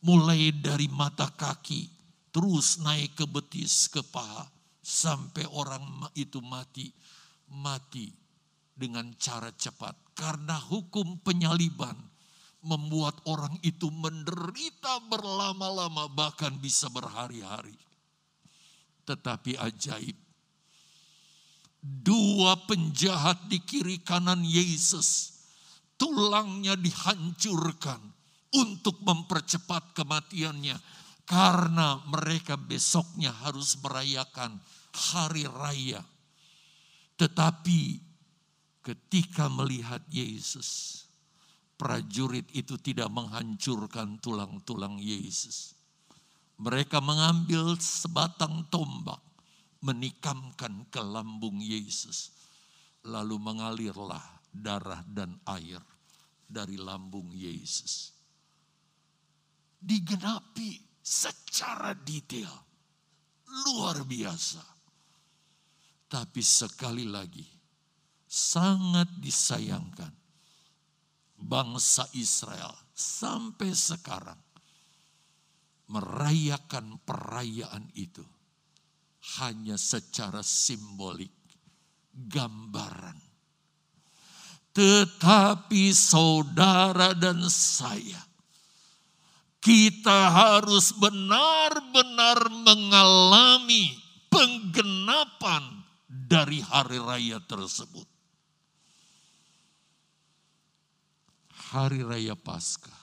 Mulai 0.00 0.56
dari 0.56 0.88
mata 0.88 1.28
kaki, 1.28 1.90
terus 2.32 2.80
naik 2.80 3.20
ke 3.20 3.26
betis, 3.28 3.92
ke 3.92 4.00
paha, 4.00 4.48
sampai 4.80 5.44
orang 5.52 6.08
itu 6.16 6.40
mati. 6.40 6.88
Mati 7.50 8.08
dengan 8.72 9.12
cara 9.18 9.52
cepat. 9.52 10.16
Karena 10.16 10.56
hukum 10.56 11.20
penyaliban 11.20 11.98
membuat 12.64 13.20
orang 13.28 13.58
itu 13.60 13.92
menderita 13.92 15.04
berlama-lama, 15.10 16.08
bahkan 16.08 16.56
bisa 16.56 16.88
berhari-hari. 16.88 17.76
Tetapi 19.04 19.58
ajaib, 19.60 20.16
Dua 21.80 22.60
penjahat 22.68 23.48
di 23.48 23.56
kiri 23.64 24.04
kanan 24.04 24.44
Yesus. 24.44 25.39
Tulangnya 26.00 26.80
dihancurkan 26.80 28.00
untuk 28.56 29.04
mempercepat 29.04 29.92
kematiannya. 29.92 30.80
Karena 31.28 32.00
mereka 32.08 32.56
besoknya 32.56 33.30
harus 33.30 33.76
merayakan 33.84 34.58
hari 35.12 35.44
raya. 35.44 36.02
Tetapi 37.20 38.00
ketika 38.80 39.46
melihat 39.52 40.00
Yesus, 40.08 41.04
prajurit 41.76 42.48
itu 42.56 42.80
tidak 42.80 43.12
menghancurkan 43.12 44.18
tulang-tulang 44.18 44.96
Yesus. 44.98 45.76
Mereka 46.58 46.98
mengambil 46.98 47.76
sebatang 47.78 48.66
tombak 48.72 49.20
menikamkan 49.84 50.88
ke 50.88 50.98
lambung 51.04 51.60
Yesus. 51.60 52.32
Lalu 53.06 53.36
mengalirlah 53.40 54.39
darah 54.50 55.06
dan 55.06 55.38
air 55.46 55.80
dari 56.44 56.74
lambung 56.74 57.30
Yesus. 57.30 58.10
Digenapi 59.80 61.00
secara 61.00 61.94
detail. 61.94 62.50
Luar 63.66 64.02
biasa. 64.06 64.62
Tapi 66.10 66.42
sekali 66.42 67.06
lagi, 67.06 67.46
sangat 68.26 69.10
disayangkan. 69.18 70.18
bangsa 71.40 72.04
Israel 72.20 72.76
sampai 72.92 73.72
sekarang 73.72 74.36
merayakan 75.88 77.00
perayaan 77.02 77.88
itu 77.96 78.20
hanya 79.40 79.80
secara 79.80 80.44
simbolik, 80.44 81.32
gambaran. 82.12 83.29
Tetapi 84.70 85.90
saudara 85.90 87.10
dan 87.10 87.42
saya, 87.50 88.22
kita 89.58 90.30
harus 90.30 90.94
benar-benar 90.94 92.38
mengalami 92.48 93.98
penggenapan 94.30 95.82
dari 96.06 96.62
hari 96.62 97.02
raya 97.02 97.42
tersebut. 97.42 98.06
Hari 101.70 102.02
raya 102.06 102.34
Paskah, 102.38 103.02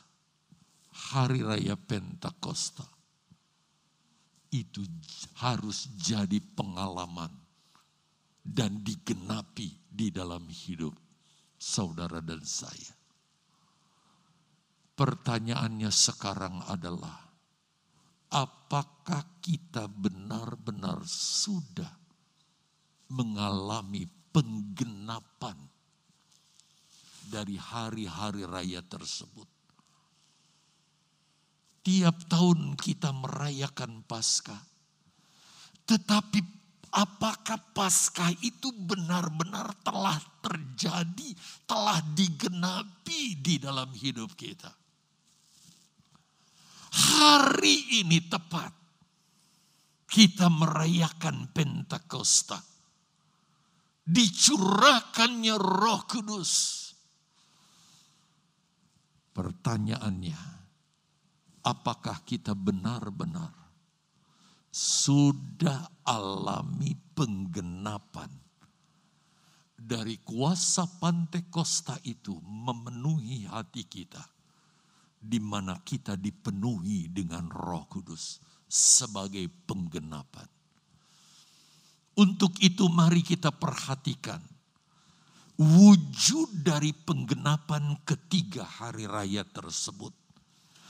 hari 1.11 1.43
raya 1.43 1.75
Pentakosta, 1.75 2.87
itu 4.55 4.87
harus 5.39 5.91
jadi 5.99 6.39
pengalaman 6.55 7.31
dan 8.43 8.79
digenapi 8.83 9.75
di 9.91 10.07
dalam 10.11 10.47
hidup 10.47 11.06
saudara 11.57 12.21
dan 12.21 12.45
saya. 12.45 12.93
Pertanyaannya 14.97 15.93
sekarang 15.93 16.65
adalah, 16.65 17.29
apakah 18.33 19.41
kita 19.41 19.85
benar-benar 19.85 21.05
sudah 21.05 21.93
mengalami 23.13 24.09
penggenapan 24.33 25.57
dari 27.29 27.61
hari-hari 27.61 28.41
raya 28.49 28.81
tersebut? 28.81 29.45
Tiap 31.85 32.25
tahun 32.25 32.73
kita 32.73 33.13
merayakan 33.13 34.01
Paskah, 34.01 34.59
tetapi 35.85 36.56
apakah 36.91 37.59
Paskah 37.73 38.31
itu 38.43 38.71
benar-benar 38.73 39.75
telah 39.83 40.17
terjadi, 40.39 41.29
telah 41.67 41.99
digenapi 42.15 43.37
di 43.39 43.55
dalam 43.59 43.91
hidup 43.93 44.33
kita? 44.33 44.71
Hari 46.97 48.01
ini 48.01 48.25
tepat 48.25 48.73
kita 50.07 50.47
merayakan 50.49 51.51
Pentakosta. 51.51 52.57
Dicurahkannya 54.07 55.55
Roh 55.59 56.01
Kudus. 56.07 56.51
Pertanyaannya, 59.35 60.39
apakah 61.61 62.23
kita 62.23 62.55
benar-benar 62.55 63.66
sudah 64.77 66.05
alami 66.05 66.93
penggenapan 67.17 68.29
dari 69.73 70.21
kuasa 70.21 70.85
Pantekosta 71.01 71.97
itu 72.05 72.37
memenuhi 72.45 73.49
hati 73.49 73.81
kita? 73.89 74.37
di 75.17 75.41
mana 75.41 75.81
kita 75.81 76.13
dipenuhi 76.15 77.09
dengan 77.09 77.49
Roh 77.49 77.83
Kudus 77.89 78.39
sebagai 78.69 79.43
penggenapan. 79.67 80.47
Untuk 82.17 82.57
itu, 82.61 82.89
mari 82.89 83.21
kita 83.21 83.53
perhatikan 83.53 84.41
wujud 85.57 86.65
dari 86.65 86.93
penggenapan 86.93 87.97
ketiga 88.05 88.65
hari 88.65 89.05
raya 89.05 89.45
tersebut. 89.45 90.13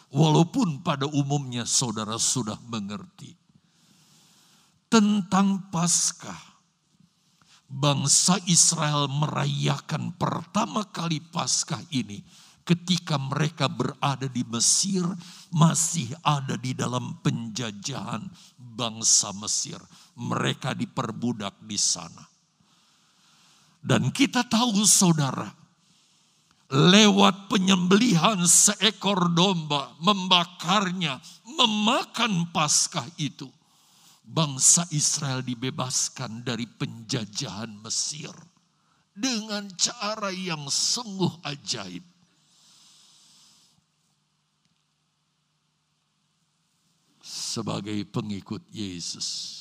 Walaupun 0.07 0.87
pada 0.87 1.03
umumnya 1.03 1.67
saudara 1.67 2.15
sudah 2.15 2.55
mengerti 2.63 3.35
tentang 4.87 5.67
Paskah, 5.71 6.59
bangsa 7.67 8.39
Israel 8.47 9.11
merayakan 9.11 10.15
pertama 10.15 10.87
kali 10.87 11.19
Paskah 11.19 11.83
ini 11.91 12.23
ketika 12.67 13.15
mereka 13.15 13.71
berada 13.71 14.27
di 14.27 14.43
Mesir, 14.43 15.07
masih 15.55 16.11
ada 16.19 16.59
di 16.59 16.75
dalam 16.75 17.15
penjajahan 17.23 18.27
bangsa 18.59 19.31
Mesir. 19.39 19.79
Mereka 20.19 20.75
diperbudak 20.75 21.55
di 21.63 21.79
sana. 21.79 22.27
Dan 23.79 24.11
kita 24.11 24.43
tahu 24.43 24.83
saudara, 24.83 25.47
lewat 26.67 27.47
penyembelihan 27.47 28.43
seekor 28.43 29.31
domba, 29.31 29.95
membakarnya, 30.03 31.23
memakan 31.47 32.51
Paskah 32.51 33.07
itu, 33.15 33.47
bangsa 34.27 34.83
Israel 34.91 35.39
dibebaskan 35.39 36.43
dari 36.43 36.67
penjajahan 36.67 37.71
Mesir 37.79 38.35
dengan 39.15 39.71
cara 39.79 40.29
yang 40.35 40.67
sungguh 40.67 41.41
ajaib. 41.47 42.17
sebagai 47.57 48.05
pengikut 48.13 48.61
Yesus. 48.69 49.57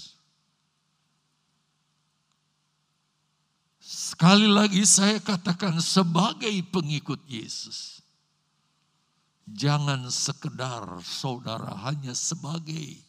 Sekali 3.80 4.44
lagi 4.44 4.84
saya 4.84 5.16
katakan 5.16 5.80
sebagai 5.80 6.52
pengikut 6.68 7.24
Yesus. 7.24 8.04
Jangan 9.48 10.10
sekedar 10.12 10.84
saudara 11.00 11.72
hanya 11.88 12.12
sebagai 12.12 13.05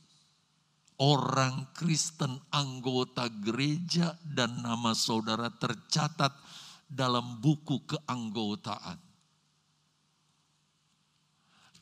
orang 0.97 1.69
Kristen 1.77 2.41
anggota 2.49 3.29
gereja 3.29 4.17
dan 4.25 4.65
nama 4.65 4.97
saudara 4.97 5.53
tercatat 5.53 6.33
dalam 6.89 7.37
buku 7.37 7.85
keanggotaan. 7.85 8.97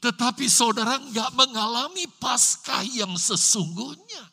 Tetapi 0.04 0.46
saudara 0.46 1.02
nggak 1.02 1.32
mengalami 1.34 2.06
pasca 2.20 2.84
yang 2.86 3.16
sesungguhnya. 3.16 4.30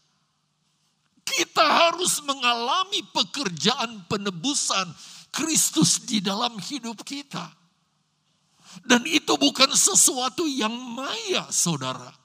Kita 1.23 1.65
harus 1.65 2.21
mengalami 2.29 3.01
pekerjaan 3.09 4.05
penebusan 4.05 4.91
Kristus 5.33 6.05
di 6.05 6.21
dalam 6.21 6.61
hidup 6.61 7.01
kita. 7.07 7.49
Dan 8.85 9.05
itu 9.09 9.37
bukan 9.41 9.73
sesuatu 9.73 10.45
yang 10.45 10.73
maya, 10.73 11.49
saudara. 11.49 12.22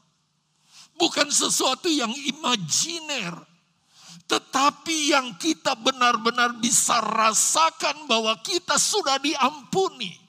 Bukan 0.97 1.29
sesuatu 1.29 1.87
yang 1.87 2.09
imajiner. 2.09 3.37
Tetapi 4.27 5.15
yang 5.15 5.39
kita 5.39 5.77
benar-benar 5.79 6.57
bisa 6.59 6.99
rasakan 6.99 8.09
bahwa 8.11 8.35
kita 8.43 8.75
sudah 8.75 9.15
diampuni 9.23 10.27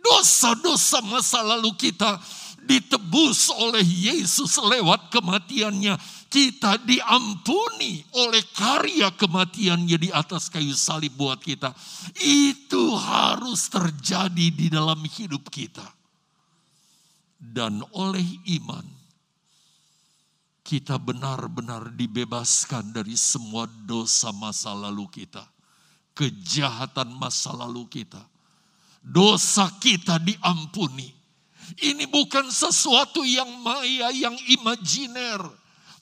Dosa-dosa 0.00 1.04
masa 1.04 1.44
lalu 1.44 1.76
kita 1.76 2.16
ditebus 2.64 3.52
oleh 3.52 3.84
Yesus 3.84 4.56
lewat 4.56 5.12
kematiannya. 5.12 5.96
Kita 6.30 6.78
diampuni 6.86 8.06
oleh 8.14 8.40
karya 8.54 9.10
kematiannya 9.12 9.98
di 9.98 10.08
atas 10.14 10.46
kayu 10.46 10.72
salib 10.78 11.18
buat 11.18 11.42
kita. 11.42 11.74
Itu 12.22 12.94
harus 12.96 13.66
terjadi 13.66 14.46
di 14.54 14.66
dalam 14.70 15.02
hidup 15.04 15.50
kita. 15.50 15.84
Dan 17.40 17.82
oleh 17.96 18.24
iman, 18.62 18.84
kita 20.70 21.02
benar-benar 21.02 21.90
dibebaskan 21.98 22.94
dari 22.94 23.18
semua 23.18 23.66
dosa 23.66 24.30
masa 24.30 24.70
lalu 24.70 25.10
kita. 25.10 25.42
Kejahatan 26.14 27.10
masa 27.18 27.50
lalu 27.50 27.90
kita 27.90 28.22
dosa 29.04 29.72
kita 29.80 30.20
diampuni. 30.20 31.08
Ini 31.80 32.10
bukan 32.10 32.50
sesuatu 32.50 33.22
yang 33.22 33.48
maya, 33.62 34.10
yang 34.10 34.34
imajiner. 34.58 35.40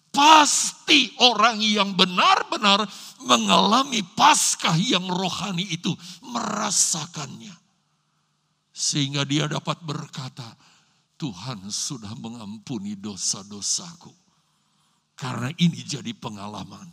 Pasti 0.08 1.12
orang 1.20 1.60
yang 1.60 1.92
benar-benar 1.92 2.88
mengalami 3.28 4.00
paskah 4.16 4.74
yang 4.80 5.04
rohani 5.04 5.68
itu 5.68 5.92
merasakannya. 6.24 7.52
Sehingga 8.72 9.28
dia 9.28 9.44
dapat 9.44 9.84
berkata, 9.84 10.56
Tuhan 11.20 11.68
sudah 11.68 12.16
mengampuni 12.16 12.96
dosa-dosaku. 12.96 14.27
Karena 15.18 15.50
ini 15.58 15.82
jadi 15.82 16.14
pengalaman. 16.14 16.86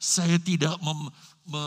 Saya 0.00 0.40
tidak 0.40 0.80
mem, 0.80 1.12
me, 1.52 1.64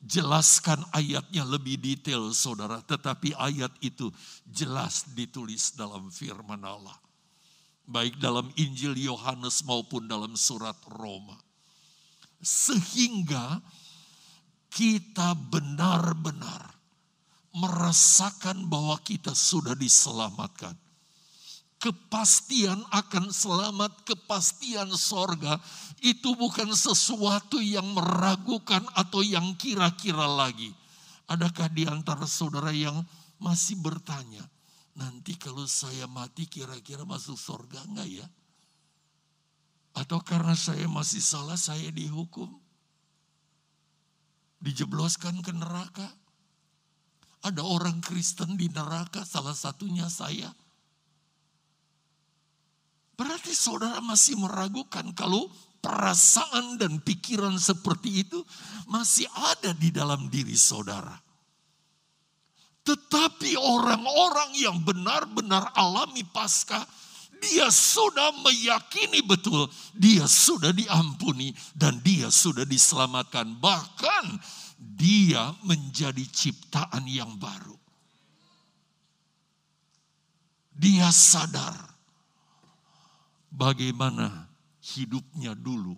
jelaskan 0.00 0.80
ayatnya 0.96 1.44
lebih 1.44 1.76
detail 1.76 2.32
saudara. 2.32 2.80
Tetapi 2.80 3.36
ayat 3.36 3.76
itu 3.84 4.08
jelas 4.48 5.04
ditulis 5.12 5.76
dalam 5.76 6.08
firman 6.08 6.64
Allah. 6.64 6.96
Baik 7.84 8.16
dalam 8.18 8.48
Injil 8.56 8.96
Yohanes 8.96 9.62
maupun 9.68 10.08
dalam 10.08 10.32
surat 10.32 10.80
Roma. 10.88 11.36
Sehingga 12.40 13.60
kita 14.72 15.36
benar-benar 15.36 16.72
merasakan 17.52 18.68
bahwa 18.68 18.96
kita 19.00 19.32
sudah 19.32 19.72
diselamatkan. 19.72 20.85
Kepastian 21.76 22.80
akan 22.88 23.28
selamat, 23.28 24.08
kepastian 24.08 24.88
sorga 24.96 25.60
itu 26.00 26.32
bukan 26.32 26.72
sesuatu 26.72 27.60
yang 27.60 27.84
meragukan 27.92 28.80
atau 28.96 29.20
yang 29.20 29.52
kira-kira 29.60 30.24
lagi. 30.24 30.72
Adakah 31.28 31.68
di 31.68 31.84
antara 31.84 32.24
saudara 32.24 32.72
yang 32.72 33.04
masih 33.36 33.76
bertanya, 33.76 34.40
nanti 34.96 35.36
kalau 35.36 35.68
saya 35.68 36.08
mati 36.08 36.48
kira-kira 36.48 37.04
masuk 37.04 37.36
sorga 37.36 37.84
enggak 37.84 38.24
ya? 38.24 38.26
Atau 39.96 40.20
karena 40.24 40.56
saya 40.56 40.88
masih 40.88 41.20
salah 41.20 41.60
saya 41.60 41.92
dihukum? 41.92 42.48
Dijebloskan 44.64 45.44
ke 45.44 45.52
neraka? 45.52 46.08
Ada 47.44 47.60
orang 47.60 48.00
Kristen 48.00 48.56
di 48.56 48.72
neraka, 48.72 49.24
salah 49.28 49.54
satunya 49.54 50.08
saya. 50.08 50.48
Berarti 53.16 53.56
saudara 53.56 54.04
masih 54.04 54.36
meragukan 54.36 55.08
kalau 55.16 55.48
perasaan 55.80 56.76
dan 56.76 57.00
pikiran 57.00 57.56
seperti 57.56 58.28
itu 58.28 58.44
masih 58.92 59.24
ada 59.32 59.72
di 59.72 59.88
dalam 59.88 60.28
diri 60.28 60.52
saudara. 60.52 61.16
Tetapi 62.86 63.58
orang-orang 63.58 64.52
yang 64.54 64.78
benar-benar 64.84 65.74
alami 65.74 66.22
pasca, 66.28 66.86
dia 67.40 67.66
sudah 67.72 68.30
meyakini 68.44 69.24
betul, 69.24 69.66
dia 69.96 70.28
sudah 70.28 70.70
diampuni 70.70 71.50
dan 71.74 71.98
dia 72.04 72.28
sudah 72.28 72.68
diselamatkan. 72.68 73.58
Bahkan 73.58 74.24
dia 74.76 75.56
menjadi 75.64 76.22
ciptaan 76.30 77.08
yang 77.08 77.32
baru. 77.40 77.74
Dia 80.76 81.08
sadar 81.08 81.95
bagaimana 83.56 84.52
hidupnya 84.84 85.56
dulu 85.56 85.96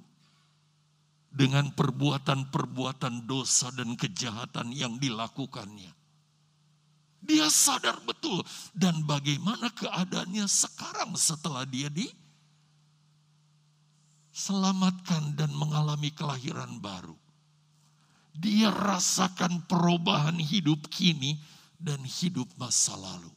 dengan 1.29 1.75
perbuatan-perbuatan 1.75 3.29
dosa 3.29 3.69
dan 3.75 3.99
kejahatan 3.99 4.73
yang 4.73 4.97
dilakukannya. 4.97 5.93
Dia 7.19 7.51
sadar 7.51 7.99
betul 8.07 8.47
dan 8.73 9.03
bagaimana 9.03 9.75
keadaannya 9.75 10.47
sekarang 10.47 11.19
setelah 11.19 11.67
dia 11.67 11.91
diselamatkan 14.31 15.35
dan 15.35 15.51
mengalami 15.51 16.15
kelahiran 16.15 16.79
baru. 16.79 17.19
Dia 18.39 18.71
rasakan 18.71 19.67
perubahan 19.67 20.39
hidup 20.39 20.87
kini 20.87 21.43
dan 21.75 21.99
hidup 22.07 22.47
masa 22.55 22.95
lalu. 22.95 23.35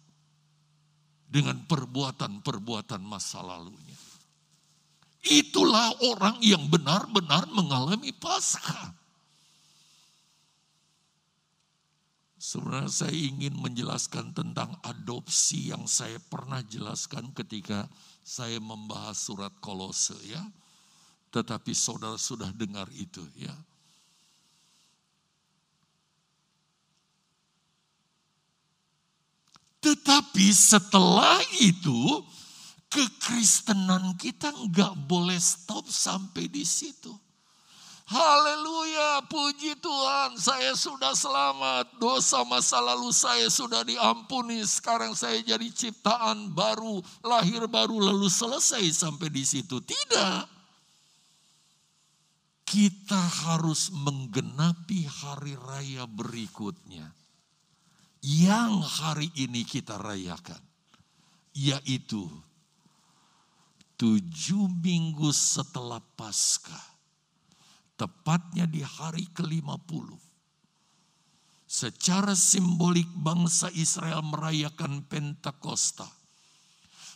Dengan 1.25 1.57
perbuatan-perbuatan 1.65 3.01
masa 3.01 3.41
lalunya. 3.41 3.90
Itulah 5.21 5.93
orang 6.01 6.41
yang 6.41 6.65
benar-benar 6.65 7.45
mengalami 7.53 8.09
pasca. 8.09 8.97
Sebenarnya 12.41 12.89
saya 12.89 13.13
ingin 13.13 13.53
menjelaskan 13.53 14.33
tentang 14.33 14.73
adopsi 14.81 15.69
yang 15.69 15.85
saya 15.85 16.17
pernah 16.17 16.65
jelaskan 16.65 17.29
ketika 17.37 17.85
saya 18.25 18.57
membahas 18.57 19.13
surat 19.13 19.53
kolose 19.61 20.17
ya. 20.25 20.41
Tetapi 21.29 21.71
saudara 21.71 22.17
sudah 22.17 22.49
dengar 22.51 22.89
itu 22.97 23.21
ya. 23.37 23.53
Tetapi 29.81 30.45
setelah 30.53 31.41
itu, 31.57 32.21
kekristenan 32.91 34.19
kita 34.19 34.51
nggak 34.51 35.07
boleh 35.07 35.39
stop 35.39 35.87
sampai 35.87 36.51
di 36.51 36.67
situ. 36.67 37.15
Haleluya, 38.11 39.23
puji 39.31 39.79
Tuhan, 39.79 40.35
saya 40.35 40.75
sudah 40.75 41.15
selamat. 41.15 41.95
Dosa 41.95 42.43
masa 42.43 42.83
lalu 42.83 43.07
saya 43.15 43.47
sudah 43.47 43.87
diampuni. 43.87 44.59
Sekarang 44.67 45.15
saya 45.15 45.39
jadi 45.39 45.71
ciptaan 45.71 46.51
baru, 46.51 46.99
lahir 47.23 47.71
baru, 47.71 48.11
lalu 48.11 48.27
selesai 48.27 48.83
sampai 48.91 49.31
di 49.31 49.47
situ. 49.47 49.79
Tidak. 49.79 50.43
Kita 52.67 53.21
harus 53.47 53.95
menggenapi 53.95 55.07
hari 55.07 55.55
raya 55.55 56.03
berikutnya 56.03 57.15
yang 58.21 58.83
hari 58.83 59.33
ini 59.33 59.65
kita 59.65 59.97
rayakan, 59.97 60.59
yaitu 61.55 62.27
tujuh 64.01 64.65
minggu 64.81 65.29
setelah 65.29 66.01
Paskah, 66.17 66.97
tepatnya 67.93 68.65
di 68.65 68.81
hari 68.81 69.29
ke-50. 69.29 70.17
Secara 71.69 72.33
simbolik 72.33 73.05
bangsa 73.13 73.69
Israel 73.77 74.25
merayakan 74.25 75.05
Pentakosta. 75.05 76.09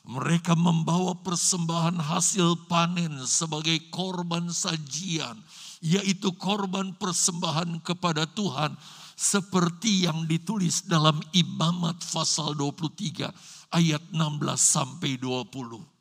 Mereka 0.06 0.54
membawa 0.54 1.18
persembahan 1.26 1.98
hasil 1.98 2.70
panen 2.70 3.18
sebagai 3.26 3.90
korban 3.90 4.54
sajian, 4.54 5.42
yaitu 5.82 6.30
korban 6.38 6.94
persembahan 6.94 7.82
kepada 7.82 8.30
Tuhan 8.30 8.78
seperti 9.18 10.06
yang 10.06 10.30
ditulis 10.30 10.86
dalam 10.86 11.18
Imamat 11.34 12.06
pasal 12.14 12.54
23 12.54 13.34
ayat 13.74 14.04
16 14.14 14.22
sampai 14.62 15.18
20. 15.18 15.95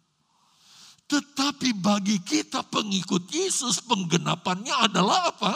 Tetapi 1.15 1.79
bagi 1.79 2.19
kita 2.27 2.67
pengikut 2.67 3.31
Yesus 3.31 3.79
penggenapannya 3.87 4.75
adalah 4.91 5.31
apa? 5.31 5.55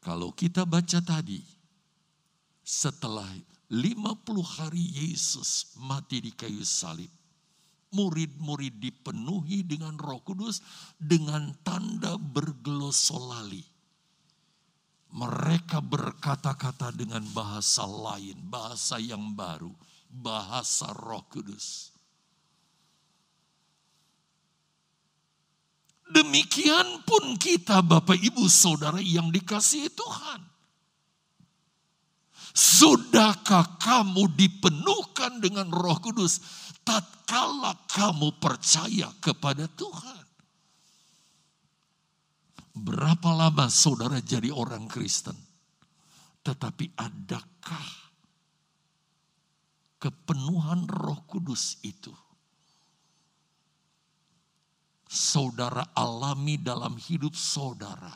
Kalau 0.00 0.32
kita 0.32 0.64
baca 0.64 1.04
tadi, 1.04 1.44
setelah 2.64 3.28
50 3.68 4.40
hari 4.40 4.80
Yesus 4.80 5.76
mati 5.76 6.24
di 6.24 6.32
kayu 6.32 6.64
salib, 6.64 7.12
murid-murid 7.92 8.80
dipenuhi 8.80 9.60
dengan 9.68 10.00
roh 10.00 10.24
kudus 10.24 10.64
dengan 10.96 11.52
tanda 11.60 12.16
bergelosolali 12.16 13.74
mereka 15.14 15.78
berkata-kata 15.78 16.90
dengan 16.90 17.22
bahasa 17.30 17.86
lain, 17.86 18.34
bahasa 18.50 18.98
yang 18.98 19.38
baru, 19.38 19.70
bahasa 20.10 20.90
Roh 20.90 21.22
Kudus. 21.30 21.93
Demikian 26.14 27.02
pun 27.02 27.34
kita 27.34 27.82
Bapak 27.82 28.14
Ibu 28.14 28.46
Saudara 28.46 29.02
yang 29.02 29.34
dikasihi 29.34 29.90
Tuhan. 29.90 30.40
Sudahkah 32.54 33.82
kamu 33.82 34.30
dipenuhkan 34.38 35.42
dengan 35.42 35.74
Roh 35.74 35.98
Kudus 35.98 36.38
tatkala 36.86 37.74
kamu 37.90 38.30
percaya 38.38 39.10
kepada 39.18 39.66
Tuhan? 39.66 40.22
Berapa 42.78 43.34
lama 43.34 43.66
saudara 43.66 44.22
jadi 44.22 44.54
orang 44.54 44.86
Kristen? 44.86 45.34
Tetapi 46.46 46.94
adakah 46.94 47.88
kepenuhan 49.98 50.86
roh 50.86 51.26
kudus 51.26 51.82
itu? 51.86 52.10
Saudara 55.14 55.86
alami 55.94 56.58
dalam 56.58 56.98
hidup 56.98 57.38
saudara. 57.38 58.10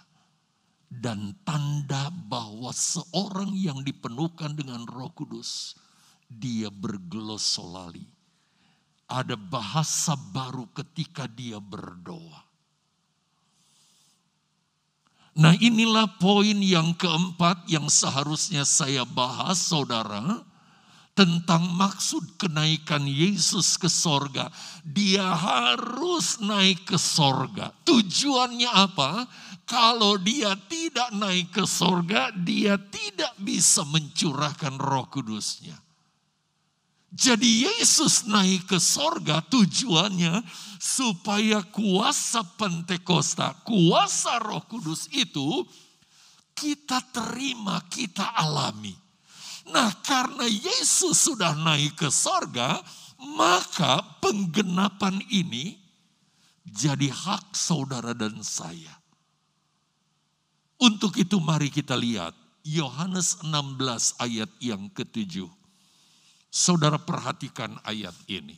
Dan 0.89 1.37
tanda 1.47 2.11
bahwa 2.11 2.75
seorang 2.75 3.55
yang 3.55 3.85
dipenuhkan 3.87 4.57
dengan 4.59 4.83
roh 4.89 5.13
kudus, 5.15 5.79
dia 6.27 6.73
berglosolali. 6.73 8.09
Ada 9.07 9.39
bahasa 9.39 10.19
baru 10.19 10.67
ketika 10.75 11.31
dia 11.31 11.63
berdoa 11.63 12.49
Nah 15.39 15.55
inilah 15.63 16.19
poin 16.19 16.59
yang 16.59 16.91
keempat 16.99 17.71
yang 17.71 17.87
seharusnya 17.87 18.67
saya 18.67 19.07
bahas 19.07 19.63
saudara. 19.63 20.43
Tentang 21.19 21.75
maksud 21.75 22.39
kenaikan 22.39 23.03
Yesus 23.03 23.75
ke 23.75 23.91
sorga. 23.91 24.47
Dia 24.87 25.35
harus 25.35 26.39
naik 26.39 26.95
ke 26.95 26.95
sorga. 26.95 27.75
Tujuannya 27.83 28.71
apa? 28.71 29.27
Kalau 29.67 30.15
dia 30.23 30.55
tidak 30.71 31.11
naik 31.11 31.51
ke 31.51 31.67
sorga, 31.67 32.31
dia 32.31 32.79
tidak 32.79 33.35
bisa 33.35 33.83
mencurahkan 33.83 34.79
roh 34.79 35.11
kudusnya. 35.11 35.75
Jadi 37.11 37.67
Yesus 37.67 38.31
naik 38.31 38.71
ke 38.71 38.79
sorga 38.79 39.43
tujuannya 39.43 40.39
supaya 40.79 41.67
kuasa 41.67 42.47
Pentakosta, 42.55 43.59
kuasa 43.67 44.39
roh 44.39 44.63
kudus 44.71 45.11
itu 45.11 45.67
kita 46.55 47.03
terima, 47.11 47.83
kita 47.91 48.39
alami. 48.39 49.08
Nah 49.69 49.93
karena 50.01 50.49
Yesus 50.49 51.29
sudah 51.29 51.53
naik 51.53 52.01
ke 52.01 52.09
sorga, 52.09 52.81
maka 53.37 54.01
penggenapan 54.23 55.21
ini 55.29 55.77
jadi 56.65 57.09
hak 57.09 57.53
saudara 57.57 58.13
dan 58.13 58.41
saya. 58.41 58.93
Untuk 60.79 61.19
itu 61.19 61.43
mari 61.43 61.75
kita 61.75 61.99
lihat 61.99 62.37
Yohanes 62.63 63.43
16 63.43 64.23
ayat 64.23 64.51
yang 64.63 64.87
ketujuh. 64.95 65.51
Saudara 66.49 66.97
perhatikan 66.97 67.77
ayat 67.83 68.15
ini. 68.31 68.57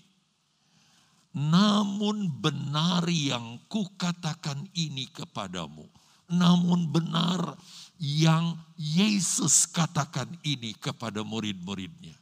Namun 1.30 2.42
benar 2.42 3.06
yang 3.06 3.62
kukatakan 3.70 4.66
ini 4.74 5.08
kepadamu. 5.14 5.86
Namun 6.30 6.90
benar 6.90 7.54
yang 8.00 8.56
Yesus 8.80 9.68
katakan 9.68 10.32
ini 10.40 10.72
kepada 10.72 11.20
murid-muridnya. 11.20 12.16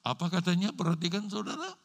Apa 0.00 0.32
katanya? 0.32 0.72
Perhatikan 0.72 1.28
saudara. 1.28 1.76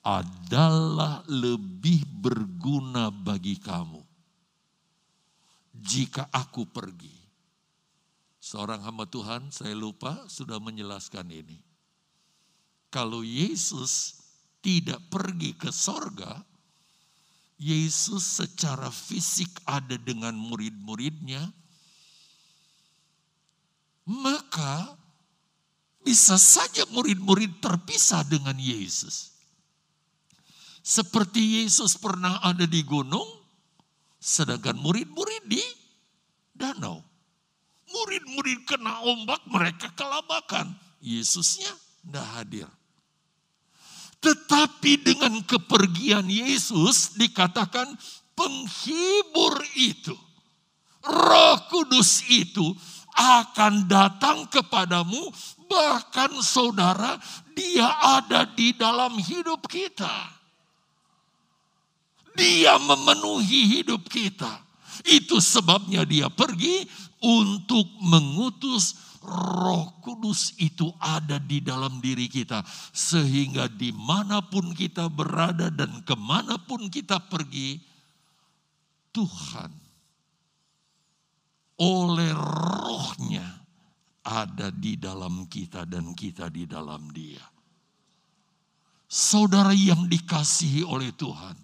Adalah 0.00 1.20
lebih 1.28 2.08
berguna 2.08 3.12
bagi 3.12 3.60
kamu 3.60 4.00
jika 5.76 6.28
aku 6.32 6.64
pergi. 6.68 7.12
Seorang 8.40 8.80
hamba 8.80 9.04
Tuhan, 9.04 9.52
saya 9.52 9.76
lupa 9.76 10.24
sudah 10.24 10.56
menjelaskan 10.56 11.28
ini. 11.28 11.60
Kalau 12.88 13.20
Yesus 13.20 14.16
tidak 14.64 14.98
pergi 15.12 15.52
ke 15.52 15.68
sorga, 15.68 16.40
Yesus 17.60 18.40
secara 18.40 18.88
fisik 18.88 19.52
ada 19.68 20.00
dengan 20.00 20.32
murid-muridnya, 20.32 21.52
maka 24.10 24.98
bisa 26.02 26.34
saja 26.34 26.82
murid-murid 26.90 27.62
terpisah 27.62 28.26
dengan 28.26 28.58
Yesus. 28.58 29.30
Seperti 30.82 31.62
Yesus 31.62 31.94
pernah 31.94 32.42
ada 32.42 32.66
di 32.66 32.82
gunung, 32.82 33.28
sedangkan 34.18 34.74
murid-murid 34.74 35.44
di 35.46 35.62
danau. 36.50 36.98
Murid-murid 37.90 38.66
kena 38.66 39.06
ombak, 39.06 39.46
mereka 39.46 39.94
kelabakan. 39.94 40.74
Yesusnya 40.98 41.70
tidak 42.02 42.26
hadir. 42.34 42.68
Tetapi 44.20 45.00
dengan 45.00 45.40
kepergian 45.46 46.28
Yesus 46.28 47.16
dikatakan 47.16 47.88
penghibur 48.36 49.56
itu, 49.80 50.16
roh 51.04 51.56
kudus 51.72 52.24
itu 52.28 52.76
akan 53.20 53.84
datang 53.84 54.48
kepadamu 54.48 55.28
bahkan 55.68 56.32
saudara 56.40 57.20
dia 57.52 57.86
ada 58.00 58.48
di 58.48 58.72
dalam 58.72 59.20
hidup 59.20 59.68
kita. 59.68 60.40
Dia 62.32 62.80
memenuhi 62.80 63.80
hidup 63.80 64.08
kita. 64.08 64.64
Itu 65.04 65.44
sebabnya 65.44 66.08
dia 66.08 66.32
pergi 66.32 66.88
untuk 67.20 67.84
mengutus 68.00 68.96
roh 69.20 70.00
kudus 70.00 70.56
itu 70.56 70.88
ada 70.96 71.36
di 71.36 71.60
dalam 71.60 72.00
diri 72.00 72.24
kita. 72.32 72.64
Sehingga 72.96 73.68
di 73.68 73.92
mana 73.92 74.40
pun 74.40 74.72
kita 74.72 75.12
berada 75.12 75.68
dan 75.68 76.00
ke 76.00 76.16
mana 76.16 76.56
pun 76.56 76.88
kita 76.88 77.20
pergi, 77.28 77.76
Tuhan 79.12 79.79
oleh 81.80 82.32
rohnya 82.36 83.64
ada 84.20 84.68
di 84.68 85.00
dalam 85.00 85.48
kita 85.48 85.88
dan 85.88 86.12
kita 86.12 86.52
di 86.52 86.68
dalam 86.68 87.08
dia. 87.10 87.42
Saudara 89.10 89.74
yang 89.74 90.06
dikasihi 90.06 90.86
oleh 90.86 91.10
Tuhan, 91.16 91.58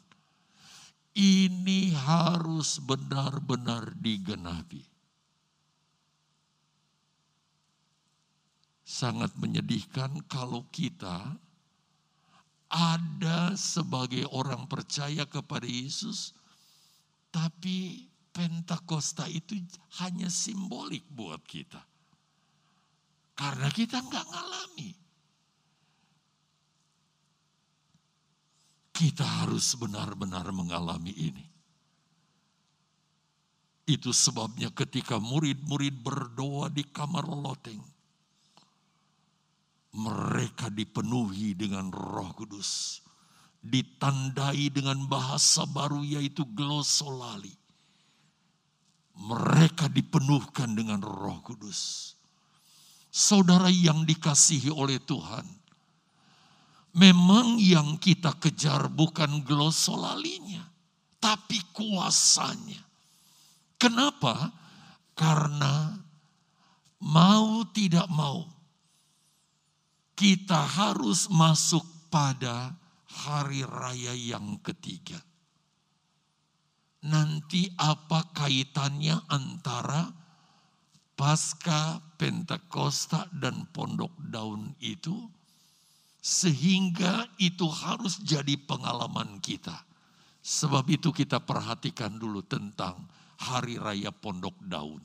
ini 1.14 1.94
harus 1.94 2.82
benar-benar 2.82 3.94
digenapi. 4.00 4.96
sangat 8.86 9.34
menyedihkan 9.34 10.22
kalau 10.30 10.62
kita 10.70 11.34
ada 12.70 13.52
sebagai 13.58 14.30
orang 14.30 14.70
percaya 14.70 15.26
kepada 15.26 15.66
Yesus, 15.66 16.30
tapi 17.34 18.06
Pentakosta 18.36 19.24
itu 19.32 19.56
hanya 20.04 20.28
simbolik 20.28 21.08
buat 21.08 21.40
kita. 21.48 21.80
Karena 23.32 23.72
kita 23.72 23.96
nggak 24.04 24.26
ngalami. 24.28 24.92
Kita 28.92 29.24
harus 29.24 29.72
benar-benar 29.80 30.52
mengalami 30.52 31.16
ini. 31.16 31.46
Itu 33.88 34.12
sebabnya 34.12 34.68
ketika 34.68 35.16
murid-murid 35.16 35.96
berdoa 36.04 36.68
di 36.68 36.84
kamar 36.92 37.24
loteng, 37.24 37.80
mereka 39.96 40.68
dipenuhi 40.68 41.56
dengan 41.56 41.88
roh 41.88 42.36
kudus. 42.36 43.00
Ditandai 43.64 44.68
dengan 44.68 45.08
bahasa 45.08 45.64
baru 45.64 46.04
yaitu 46.04 46.44
glosolali. 46.52 47.65
Mereka 49.16 49.88
dipenuhkan 49.88 50.76
dengan 50.76 51.00
roh 51.00 51.40
kudus. 51.40 52.12
Saudara 53.08 53.72
yang 53.72 54.04
dikasihi 54.04 54.68
oleh 54.68 55.00
Tuhan. 55.00 55.44
Memang 56.96 57.60
yang 57.60 57.96
kita 58.00 58.36
kejar 58.40 58.88
bukan 58.92 59.44
glosolalinya. 59.44 60.64
Tapi 61.16 61.60
kuasanya. 61.72 62.80
Kenapa? 63.76 64.52
Karena 65.16 65.96
mau 67.00 67.64
tidak 67.72 68.08
mau 68.12 68.56
kita 70.16 70.56
harus 70.56 71.28
masuk 71.28 71.84
pada 72.08 72.72
hari 73.04 73.60
raya 73.68 74.16
yang 74.16 74.56
ketiga. 74.64 75.20
Nanti 77.06 77.70
apa 77.78 78.34
kaitannya 78.34 79.30
antara 79.30 80.10
pasca 81.14 82.02
Pentakosta 82.18 83.30
dan 83.30 83.70
Pondok 83.70 84.10
Daun 84.18 84.74
itu? 84.82 85.14
Sehingga 86.18 87.30
itu 87.38 87.70
harus 87.70 88.18
jadi 88.18 88.58
pengalaman 88.58 89.38
kita. 89.38 89.86
Sebab 90.42 90.90
itu 90.90 91.14
kita 91.14 91.38
perhatikan 91.38 92.18
dulu 92.18 92.42
tentang 92.42 93.06
Hari 93.38 93.78
Raya 93.78 94.10
Pondok 94.10 94.58
Daun. 94.66 95.02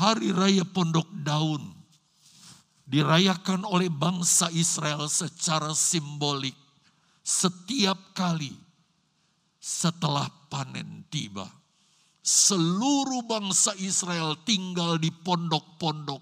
Hari 0.00 0.32
Raya 0.32 0.64
Pondok 0.64 1.12
Daun 1.20 1.76
dirayakan 2.88 3.68
oleh 3.68 3.92
bangsa 3.92 4.48
Israel 4.50 5.06
secara 5.12 5.76
simbolik 5.76 6.56
setiap 7.20 8.16
kali 8.16 8.56
setelah 9.60 10.39
panen 10.50 11.06
tiba. 11.08 11.46
Seluruh 12.20 13.24
bangsa 13.24 13.72
Israel 13.80 14.36
tinggal 14.44 14.98
di 15.00 15.08
pondok-pondok. 15.08 16.20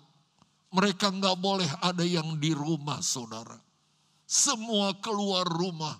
Mereka 0.68 1.10
nggak 1.16 1.36
boleh 1.40 1.70
ada 1.80 2.04
yang 2.04 2.36
di 2.36 2.52
rumah 2.52 3.00
saudara. 3.00 3.56
Semua 4.28 4.92
keluar 5.00 5.48
rumah 5.48 5.96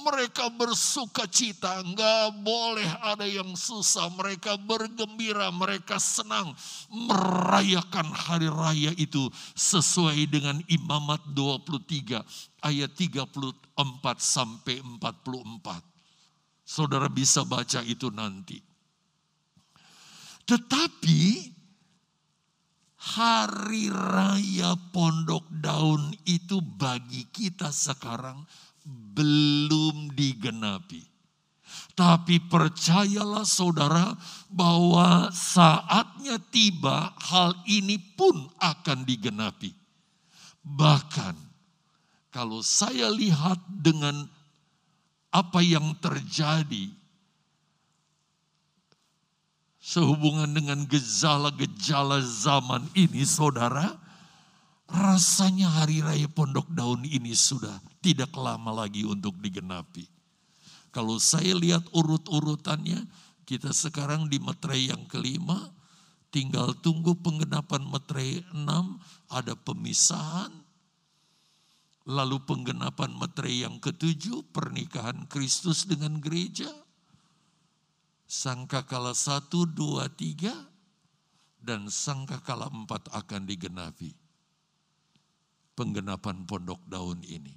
mereka 0.00 0.48
bersuka 0.48 1.28
cita, 1.28 1.84
nggak 1.84 2.40
boleh 2.40 2.88
ada 3.04 3.28
yang 3.28 3.52
susah. 3.52 4.08
Mereka 4.16 4.56
bergembira, 4.64 5.52
mereka 5.52 6.00
senang 6.00 6.56
merayakan 6.88 8.08
hari 8.08 8.48
raya 8.48 8.92
itu 8.96 9.28
sesuai 9.52 10.24
dengan 10.32 10.64
imamat 10.72 11.20
23 11.36 12.24
ayat 12.64 12.90
34 12.96 13.76
sampai 14.16 14.80
44. 14.80 15.91
Saudara 16.72 17.12
bisa 17.12 17.44
baca 17.44 17.84
itu 17.84 18.08
nanti. 18.08 18.56
Tetapi 20.48 21.20
hari 23.12 23.92
raya 23.92 24.72
pondok 24.88 25.52
daun 25.52 26.16
itu 26.24 26.64
bagi 26.64 27.28
kita 27.28 27.68
sekarang 27.68 28.48
belum 28.88 30.16
digenapi. 30.16 31.04
Tapi 31.92 32.40
percayalah 32.48 33.44
saudara 33.44 34.16
bahwa 34.48 35.28
saatnya 35.28 36.40
tiba 36.48 37.12
hal 37.20 37.52
ini 37.68 38.00
pun 38.16 38.48
akan 38.56 39.04
digenapi. 39.04 39.76
Bahkan 40.64 41.36
kalau 42.32 42.64
saya 42.64 43.12
lihat 43.12 43.60
dengan 43.68 44.24
apa 45.32 45.64
yang 45.64 45.96
terjadi 45.98 46.92
sehubungan 49.82 50.52
dengan 50.52 50.84
gejala-gejala 50.86 52.22
zaman 52.22 52.86
ini 52.94 53.26
saudara, 53.26 53.98
Rasanya 54.92 55.72
hari 55.72 56.04
raya 56.04 56.28
pondok 56.28 56.68
daun 56.68 57.00
ini 57.08 57.32
sudah 57.32 57.80
tidak 58.04 58.28
lama 58.36 58.84
lagi 58.84 59.08
untuk 59.08 59.40
digenapi. 59.40 60.04
Kalau 60.92 61.16
saya 61.16 61.56
lihat 61.56 61.88
urut-urutannya, 61.96 63.08
kita 63.48 63.72
sekarang 63.72 64.28
di 64.28 64.36
metre 64.36 64.76
yang 64.76 65.08
kelima, 65.08 65.72
tinggal 66.28 66.76
tunggu 66.84 67.16
penggenapan 67.24 67.88
metre 67.88 68.44
enam, 68.52 69.00
ada 69.32 69.56
pemisahan, 69.56 70.52
lalu 72.08 72.42
penggenapan 72.42 73.14
metre 73.14 73.50
yang 73.50 73.78
ketujuh, 73.78 74.50
pernikahan 74.50 75.26
Kristus 75.30 75.86
dengan 75.86 76.18
gereja, 76.18 76.70
sangkakala 78.26 79.14
satu, 79.14 79.68
dua, 79.68 80.10
tiga, 80.10 80.54
dan 81.62 81.86
sangkakala 81.86 82.66
empat 82.72 83.06
akan 83.14 83.46
digenapi 83.46 84.22
penggenapan 85.72 86.44
pondok 86.44 86.80
daun 86.88 87.20
ini. 87.24 87.56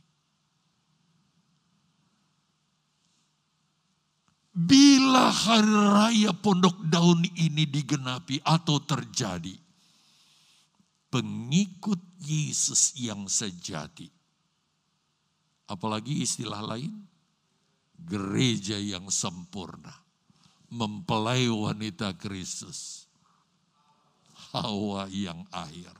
Bila 4.56 5.36
hari 5.36 5.68
raya 5.68 6.32
pondok 6.32 6.80
daun 6.88 7.28
ini 7.36 7.68
digenapi 7.68 8.40
atau 8.40 8.80
terjadi, 8.80 9.52
pengikut 11.12 12.00
Yesus 12.24 12.96
yang 12.96 13.28
sejati, 13.28 14.15
apalagi 15.66 16.22
istilah 16.26 16.62
lain, 16.62 16.94
gereja 17.98 18.78
yang 18.78 19.10
sempurna, 19.10 19.94
mempelai 20.70 21.50
wanita 21.50 22.14
Kristus, 22.18 23.10
Hawa 24.56 25.12
yang 25.12 25.44
akhir 25.52 25.92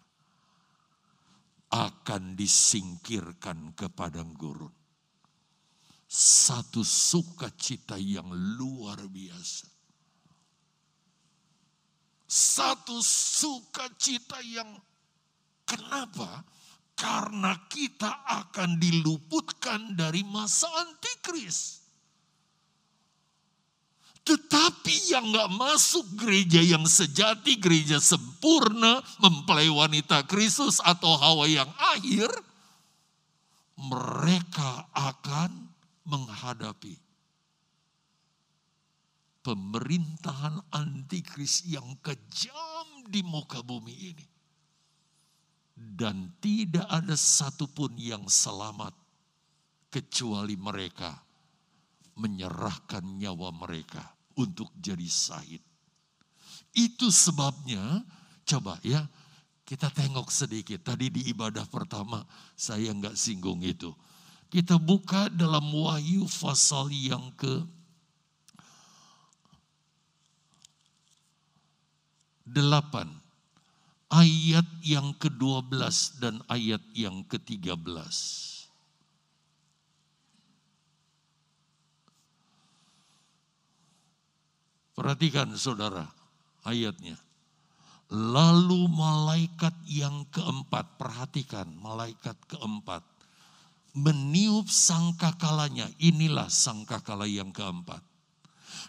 akan 1.76 2.40
disingkirkan 2.40 3.76
ke 3.76 3.92
padang 3.92 4.32
gurun. 4.32 4.72
Satu 6.08 6.86
sukacita 6.86 8.00
yang 8.00 8.32
luar 8.32 9.04
biasa. 9.12 9.68
Satu 12.26 13.04
sukacita 13.04 14.40
yang 14.46 14.80
kenapa? 15.68 16.48
Karena 16.96 17.52
kita 17.68 18.24
akan 18.24 18.80
diluputkan 18.80 20.00
dari 20.00 20.24
masa 20.24 20.68
antikris. 20.88 21.84
Tetapi 24.26 25.14
yang 25.14 25.30
gak 25.30 25.54
masuk 25.54 26.18
gereja 26.18 26.58
yang 26.58 26.88
sejati, 26.90 27.62
gereja 27.62 28.02
sempurna, 28.02 29.04
mempelai 29.22 29.70
wanita 29.70 30.26
Kristus 30.26 30.82
atau 30.82 31.14
Hawa 31.14 31.46
yang 31.46 31.70
akhir, 31.94 32.34
mereka 33.78 34.90
akan 34.98 35.70
menghadapi 36.10 37.06
pemerintahan 39.46 40.58
antikris 40.74 41.62
yang 41.70 41.86
kejam 42.02 43.06
di 43.06 43.22
muka 43.22 43.62
bumi 43.62 43.94
ini. 43.94 44.26
Dan 45.76 46.32
tidak 46.40 46.88
ada 46.88 47.20
satupun 47.20 48.00
yang 48.00 48.24
selamat 48.32 48.96
kecuali 49.92 50.56
mereka 50.56 51.12
menyerahkan 52.16 53.04
nyawa 53.04 53.52
mereka 53.52 54.04
untuk 54.40 54.72
jadi 54.80 55.08
sahid. 55.08 55.60
Itu 56.72 57.12
sebabnya, 57.12 58.04
coba 58.48 58.80
ya, 58.84 59.04
kita 59.68 59.92
tengok 59.92 60.32
sedikit. 60.32 60.80
Tadi 60.84 61.12
di 61.12 61.22
ibadah 61.32 61.68
pertama 61.68 62.24
saya 62.56 62.92
nggak 62.96 63.18
singgung 63.20 63.60
itu. 63.66 63.92
Kita 64.48 64.80
buka 64.80 65.28
dalam 65.28 65.68
Wahyu 65.74 66.30
pasal 66.30 66.94
yang 66.94 67.34
ke 67.36 67.66
8 72.46 73.25
ayat 74.14 74.68
yang 74.86 75.14
ke-12 75.18 76.22
dan 76.22 76.42
ayat 76.52 76.82
yang 76.94 77.26
ke-13. 77.26 77.76
Perhatikan 84.96 85.52
saudara 85.60 86.08
ayatnya. 86.64 87.20
Lalu 88.14 88.88
malaikat 88.88 89.74
yang 89.90 90.24
keempat, 90.32 90.96
perhatikan 90.96 91.68
malaikat 91.82 92.38
keempat. 92.48 93.04
Meniup 93.96 94.70
sangkakalanya, 94.72 95.90
inilah 96.00 96.48
sangkakala 96.48 97.26
yang 97.28 97.52
keempat. 97.52 98.15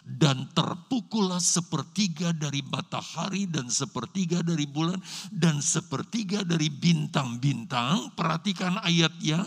Dan 0.07 0.47
terpukullah 0.55 1.43
sepertiga 1.43 2.31
dari 2.31 2.63
matahari 2.63 3.43
dan 3.43 3.67
sepertiga 3.67 4.39
dari 4.39 4.63
bulan 4.63 5.03
dan 5.35 5.59
sepertiga 5.59 6.47
dari 6.47 6.71
bintang-bintang. 6.71 8.15
Perhatikan 8.15 8.79
ayat 8.87 9.11
yang 9.19 9.43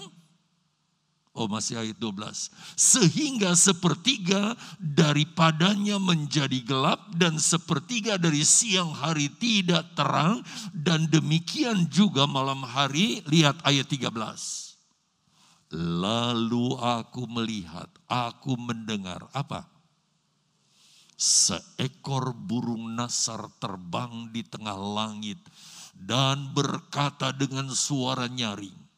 Oh 1.31 1.47
masih 1.47 1.79
ayat 1.79 1.97
12. 1.97 2.51
Sehingga 2.75 3.55
sepertiga 3.55 4.59
daripadanya 4.83 6.03
menjadi 6.03 6.59
gelap 6.67 7.15
dan 7.15 7.39
sepertiga 7.39 8.19
dari 8.19 8.43
siang 8.43 8.91
hari 8.91 9.31
tidak 9.39 9.95
terang. 9.95 10.43
Dan 10.75 11.07
demikian 11.07 11.87
juga 11.87 12.27
malam 12.27 12.67
hari, 12.67 13.23
lihat 13.31 13.63
ayat 13.63 13.87
13. 13.87 14.11
Lalu 15.71 16.75
aku 16.77 17.31
melihat, 17.31 17.87
aku 18.11 18.59
mendengar 18.59 19.31
apa? 19.31 19.71
Seekor 21.21 22.33
burung 22.33 22.97
nasar 22.97 23.53
terbang 23.61 24.33
di 24.33 24.41
tengah 24.41 24.73
langit 24.73 25.37
dan 25.93 26.57
berkata 26.57 27.29
dengan 27.37 27.69
suara 27.77 28.25
nyaring 28.25 28.91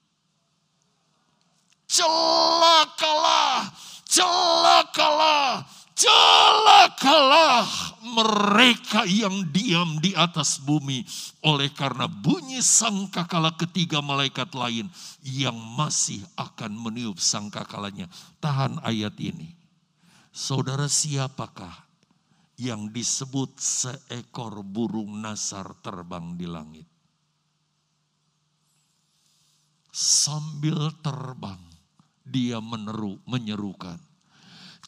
celakalah, 1.93 3.68
celakalah, 4.09 5.68
celakalah 5.93 7.68
mereka 8.01 9.05
yang 9.05 9.45
diam 9.53 10.01
di 10.01 10.16
atas 10.16 10.57
bumi 10.64 11.05
oleh 11.45 11.68
karena 11.77 12.09
bunyi 12.09 12.64
sangkakala 12.64 13.53
ketiga 13.61 14.01
malaikat 14.01 14.49
lain 14.57 14.89
yang 15.20 15.55
masih 15.77 16.25
akan 16.41 16.73
meniup 16.73 17.20
sangkakalanya. 17.20 18.09
Tahan 18.41 18.81
ayat 18.81 19.12
ini. 19.20 19.53
Saudara 20.33 20.89
siapakah 20.89 21.91
yang 22.62 22.94
disebut 22.94 23.58
seekor 23.58 24.62
burung 24.62 25.18
nasar 25.18 25.74
terbang 25.82 26.38
di 26.38 26.46
langit? 26.46 26.86
Sambil 29.90 30.94
terbang, 31.02 31.58
dia 32.22 32.62
meneru, 32.62 33.18
menyerukan. 33.26 33.98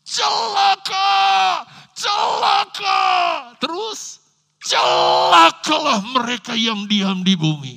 Celaka, 0.06 1.66
celaka. 1.98 3.02
Terus, 3.58 4.22
celakalah 4.62 6.00
mereka 6.14 6.54
yang 6.54 6.86
diam 6.86 7.26
di 7.26 7.34
bumi. 7.34 7.76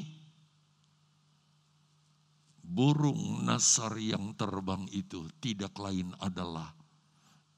Burung 2.61 3.41
nasar 3.49 3.97
yang 3.97 4.37
terbang 4.37 4.85
itu 4.93 5.25
tidak 5.41 5.73
lain 5.81 6.13
adalah 6.21 6.69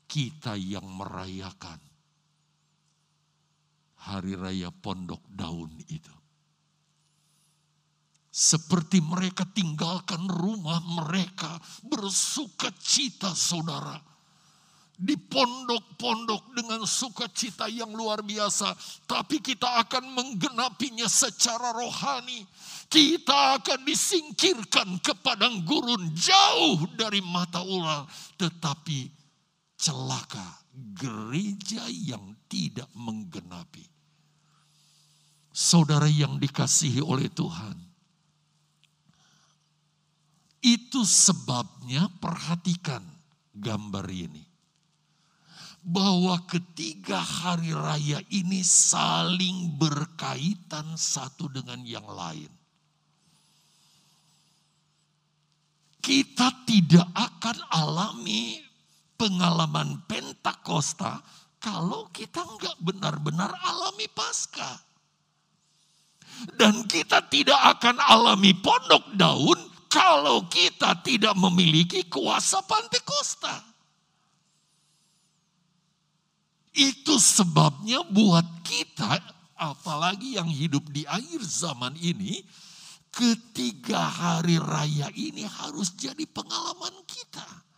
kita 0.07 0.55
yang 0.55 0.87
merayakan 0.87 1.88
hari 4.07 4.39
raya 4.39 4.71
pondok 4.71 5.19
daun 5.27 5.73
itu. 5.91 6.15
Seperti 8.29 9.03
mereka 9.03 9.43
tinggalkan 9.43 10.29
rumah 10.29 10.79
mereka 10.85 11.59
bersuka 11.83 12.71
cita 12.77 13.33
saudara. 13.35 13.99
Di 14.99 15.15
pondok-pondok 15.15 16.59
dengan 16.59 16.83
sukacita 16.83 17.71
yang 17.71 17.95
luar 17.95 18.19
biasa. 18.19 18.75
Tapi 19.07 19.39
kita 19.39 19.87
akan 19.87 20.11
menggenapinya 20.11 21.07
secara 21.07 21.71
rohani. 21.71 22.43
Kita 22.91 23.59
akan 23.59 23.87
disingkirkan 23.87 24.99
ke 24.99 25.15
padang 25.23 25.63
gurun 25.63 26.11
jauh 26.11 26.83
dari 26.99 27.23
mata 27.23 27.63
ular. 27.63 28.03
Tetapi 28.35 29.07
celaka 29.79 30.68
gereja 30.95 31.85
yang 31.87 32.35
tidak 32.47 32.89
menggenapi. 32.95 33.85
Saudara 35.49 36.07
yang 36.07 36.39
dikasihi 36.39 37.03
oleh 37.03 37.27
Tuhan 37.27 37.75
itu 40.59 41.01
sebabnya 41.03 42.07
perhatikan 42.19 43.03
gambar 43.55 44.07
ini. 44.11 44.43
Bahwa 45.79 46.43
ketiga 46.43 47.23
hari 47.23 47.71
raya 47.71 48.19
ini 48.35 48.59
saling 48.59 49.79
berkaitan 49.79 50.99
satu 50.99 51.47
dengan 51.47 51.79
yang 51.87 52.03
lain. 52.03 52.51
kita 56.09 56.65
tidak 56.65 57.05
akan 57.13 57.57
alami 57.69 58.57
pengalaman 59.19 60.01
Pentakosta 60.49 61.21
kalau 61.61 62.09
kita 62.09 62.41
nggak 62.41 62.77
benar-benar 62.81 63.53
alami 63.53 64.09
Paskah. 64.09 64.81
Dan 66.55 66.87
kita 66.87 67.27
tidak 67.27 67.59
akan 67.77 67.99
alami 67.99 68.55
pondok 68.57 69.13
daun 69.13 69.59
kalau 69.91 70.47
kita 70.49 70.97
tidak 71.05 71.35
memiliki 71.37 72.07
kuasa 72.09 72.65
Pentakosta. 72.65 73.61
Itu 76.73 77.19
sebabnya 77.19 78.07
buat 78.07 78.63
kita, 78.63 79.19
apalagi 79.59 80.39
yang 80.39 80.47
hidup 80.47 80.87
di 80.89 81.03
akhir 81.03 81.43
zaman 81.43 81.93
ini, 81.99 82.39
ketiga 83.11 83.99
hari 83.99 84.55
raya 84.57 85.11
ini 85.11 85.43
harus 85.43 85.91
jadi 85.93 86.23
pengalaman 86.23 87.03
kita. 87.03 87.68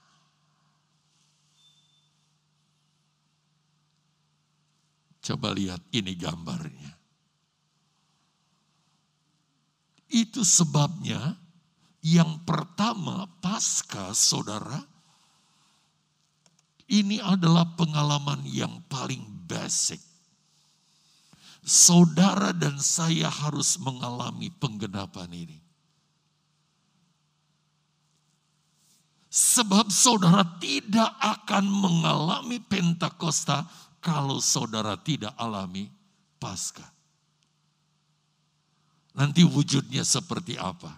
Coba 5.21 5.53
lihat 5.53 5.85
ini 5.93 6.17
gambarnya. 6.17 6.91
Itu 10.11 10.43
sebabnya 10.43 11.37
yang 12.01 12.41
pertama 12.43 13.29
pasca 13.39 14.11
saudara 14.17 14.81
ini 16.91 17.23
adalah 17.23 17.63
pengalaman 17.79 18.43
yang 18.43 18.83
paling 18.91 19.23
basic. 19.47 20.03
Saudara 21.63 22.51
dan 22.51 22.81
saya 22.81 23.31
harus 23.31 23.79
mengalami 23.79 24.51
penggenapan 24.51 25.29
ini. 25.31 25.59
Sebab 29.31 29.87
saudara 29.87 30.43
tidak 30.59 31.15
akan 31.23 31.63
mengalami 31.63 32.59
Pentakosta 32.59 33.63
kalau 34.01 34.41
saudara 34.41 34.97
tidak 34.97 35.31
alami 35.37 35.87
Paskah. 36.41 36.89
Nanti 39.13 39.45
wujudnya 39.45 40.01
seperti 40.01 40.57
apa? 40.57 40.97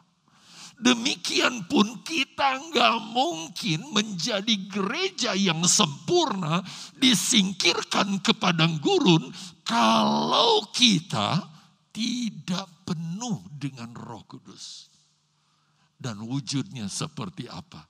Demikian 0.80 1.70
pun 1.70 2.02
kita 2.02 2.60
nggak 2.72 2.98
mungkin 3.14 3.94
menjadi 3.94 4.56
gereja 4.68 5.32
yang 5.38 5.62
sempurna 5.70 6.64
disingkirkan 6.98 8.24
ke 8.26 8.34
padang 8.34 8.82
gurun 8.82 9.30
kalau 9.62 10.66
kita 10.74 11.46
tidak 11.94 12.68
penuh 12.84 13.44
dengan 13.54 13.94
roh 13.94 14.26
kudus. 14.26 14.90
Dan 15.94 16.26
wujudnya 16.26 16.90
seperti 16.92 17.48
apa? 17.48 17.86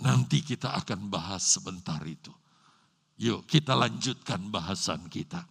Nanti 0.00 0.40
kita 0.40 0.74
akan 0.74 1.12
bahas 1.12 1.44
sebentar 1.44 2.00
itu. 2.08 2.32
Yuk 3.20 3.44
kita 3.44 3.76
lanjutkan 3.76 4.48
bahasan 4.48 5.04
kita. 5.12 5.44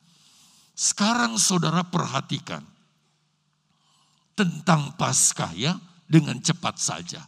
Sekarang 0.74 1.38
saudara 1.38 1.86
perhatikan 1.86 2.66
tentang 4.34 4.98
Paskah 4.98 5.54
ya 5.54 5.78
dengan 6.10 6.42
cepat 6.42 6.82
saja. 6.82 7.22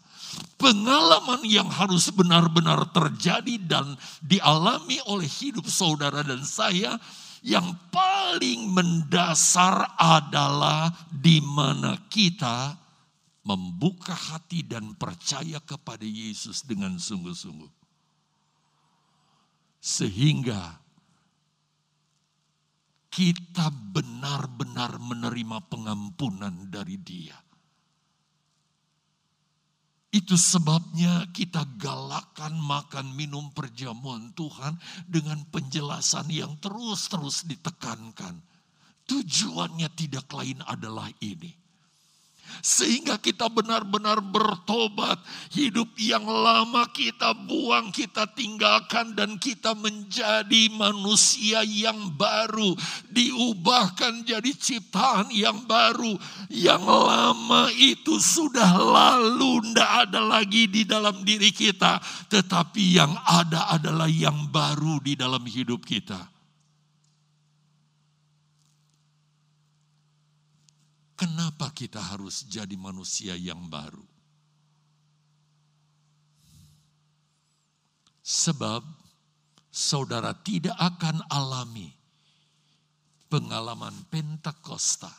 Pengalaman 0.57 1.45
yang 1.45 1.67
harus 1.69 2.09
benar-benar 2.09 2.89
terjadi 2.89 3.59
dan 3.61 3.93
dialami 4.23 4.97
oleh 5.05 5.27
hidup 5.27 5.67
saudara 5.67 6.23
dan 6.25 6.41
saya 6.41 6.97
yang 7.45 7.77
paling 7.93 8.71
mendasar 8.71 9.93
adalah 9.99 10.89
di 11.11 11.37
mana 11.43 11.99
kita 12.09 12.79
membuka 13.43 14.15
hati 14.15 14.65
dan 14.65 14.95
percaya 14.97 15.59
kepada 15.61 16.07
Yesus 16.07 16.63
dengan 16.65 16.95
sungguh-sungguh. 16.97 17.80
Sehingga 19.81 20.77
kita 23.11 23.67
benar-benar 23.91 25.01
menerima 25.01 25.57
pengampunan 25.67 26.69
dari 26.69 26.95
Dia 27.01 27.35
itu 30.11 30.35
sebabnya 30.35 31.23
kita 31.31 31.63
galakan 31.79 32.59
makan 32.59 33.15
minum 33.15 33.47
perjamuan 33.55 34.35
Tuhan 34.35 34.75
dengan 35.07 35.39
penjelasan 35.47 36.27
yang 36.27 36.59
terus-terus 36.59 37.47
ditekankan. 37.47 38.43
Tujuannya 39.07 39.87
tidak 39.95 40.27
lain 40.35 40.59
adalah 40.67 41.07
ini 41.23 41.60
sehingga 42.59 43.15
kita 43.19 43.47
benar-benar 43.47 44.19
bertobat. 44.19 45.19
Hidup 45.51 45.95
yang 45.99 46.23
lama 46.23 46.87
kita 46.91 47.31
buang, 47.47 47.91
kita 47.91 48.27
tinggalkan 48.35 49.15
dan 49.15 49.39
kita 49.39 49.71
menjadi 49.75 50.71
manusia 50.75 51.63
yang 51.63 52.15
baru. 52.15 52.75
Diubahkan 53.11 54.23
jadi 54.23 54.51
ciptaan 54.55 55.31
yang 55.31 55.67
baru. 55.67 56.15
Yang 56.47 56.83
lama 56.87 57.67
itu 57.75 58.19
sudah 58.19 58.75
lalu, 58.79 59.71
tidak 59.71 59.91
ada 60.07 60.21
lagi 60.23 60.71
di 60.71 60.87
dalam 60.87 61.21
diri 61.27 61.51
kita. 61.51 61.99
Tetapi 62.31 62.83
yang 62.95 63.11
ada 63.27 63.75
adalah 63.75 64.07
yang 64.07 64.47
baru 64.47 65.03
di 65.03 65.19
dalam 65.19 65.43
hidup 65.43 65.83
kita. 65.83 66.30
Kenapa 71.21 71.69
kita 71.69 72.01
harus 72.01 72.49
jadi 72.49 72.73
manusia 72.73 73.37
yang 73.37 73.69
baru? 73.69 74.01
Sebab 78.25 78.81
saudara 79.69 80.33
tidak 80.41 80.73
akan 80.81 81.21
alami 81.29 81.93
pengalaman 83.29 83.93
Pentakosta. 84.09 85.13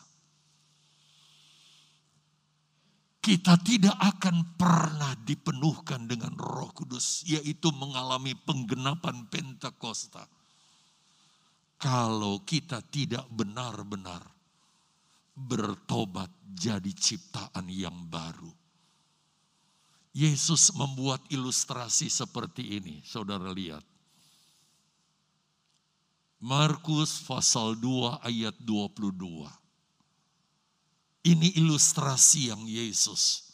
Kita 3.23 3.55
tidak 3.63 3.95
akan 3.95 4.59
pernah 4.59 5.15
dipenuhkan 5.23 6.03
dengan 6.11 6.35
Roh 6.35 6.75
Kudus, 6.75 7.23
yaitu 7.23 7.71
mengalami 7.71 8.35
penggenapan 8.43 9.23
Pentakosta. 9.31 10.27
Kalau 11.79 12.43
kita 12.43 12.83
tidak 12.91 13.23
benar-benar 13.31 14.32
bertobat 15.33 16.29
jadi 16.53 16.93
ciptaan 16.93 17.65
yang 17.69 17.95
baru. 18.09 18.53
Yesus 20.13 20.69
membuat 20.77 21.25
ilustrasi 21.33 22.05
seperti 22.05 22.77
ini, 22.77 23.01
saudara 23.01 23.49
lihat. 23.49 23.81
Markus 26.37 27.23
pasal 27.25 27.73
2 27.79 28.21
ayat 28.21 28.53
22. 28.61 29.49
Ini 31.23 31.55
ilustrasi 31.57 32.51
yang 32.51 32.61
Yesus 32.67 33.47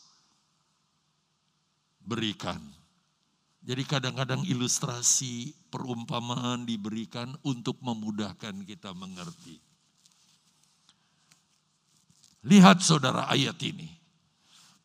berikan. 2.01 2.57
Jadi 3.61 3.85
kadang-kadang 3.85 4.41
ilustrasi 4.41 5.53
perumpamaan 5.69 6.65
diberikan 6.65 7.37
untuk 7.45 7.77
memudahkan 7.85 8.65
kita 8.65 8.89
mengerti. 8.97 9.61
Lihat 12.49 12.81
saudara 12.81 13.29
ayat 13.29 13.61
ini. 13.61 13.85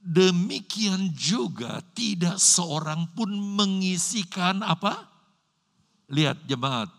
Demikian 0.04 1.16
juga 1.16 1.80
tidak 1.96 2.36
seorang 2.36 3.08
pun 3.16 3.32
mengisikan 3.32 4.60
apa? 4.60 5.08
Lihat 6.12 6.44
jemaat. 6.44 6.92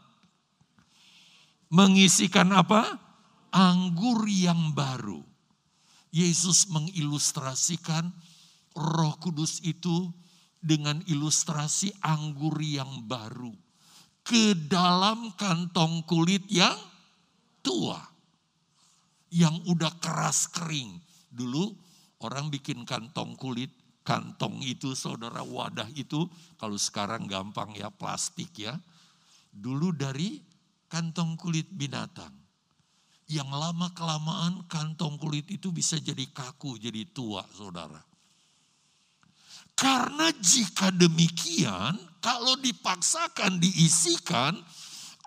Mengisikan 1.70 2.49
apa? 2.49 2.97
Anggur 3.53 4.26
yang 4.26 4.74
baru. 4.74 5.22
Yesus 6.09 6.66
mengilustrasikan 6.74 8.09
roh 8.74 9.22
kudus 9.22 9.61
itu 9.61 10.09
dengan 10.57 10.97
ilustrasi 11.05 11.93
anggur 12.01 12.57
yang 12.57 13.05
baru. 13.05 13.53
Ke 14.26 14.57
dalam 14.57 15.30
kantong 15.38 16.01
kulit 16.09 16.49
yang 16.49 16.74
tua 17.61 18.14
yang 19.36 19.60
udah 19.68 19.92
keras 20.00 20.48
kering. 20.48 20.96
Dulu 21.28 21.76
orang 22.24 22.48
bikin 22.48 22.88
kantong 22.88 23.36
kulit, 23.36 23.68
kantong 24.08 24.64
itu 24.64 24.96
saudara 24.96 25.44
wadah 25.44 25.92
itu 25.92 26.24
kalau 26.56 26.80
sekarang 26.80 27.28
gampang 27.28 27.76
ya 27.76 27.92
plastik 27.92 28.56
ya. 28.56 28.80
Dulu 29.52 29.92
dari 29.92 30.40
kantong 30.88 31.36
kulit 31.36 31.68
binatang. 31.68 32.32
Yang 33.28 33.50
lama 33.52 33.92
kelamaan 33.92 34.64
kantong 34.72 35.20
kulit 35.20 35.50
itu 35.52 35.74
bisa 35.76 36.00
jadi 36.00 36.24
kaku, 36.32 36.80
jadi 36.80 37.04
tua 37.12 37.44
saudara. 37.52 38.00
Karena 39.76 40.32
jika 40.32 40.88
demikian, 40.94 42.00
kalau 42.24 42.56
dipaksakan 42.62 43.60
diisikan, 43.60 44.56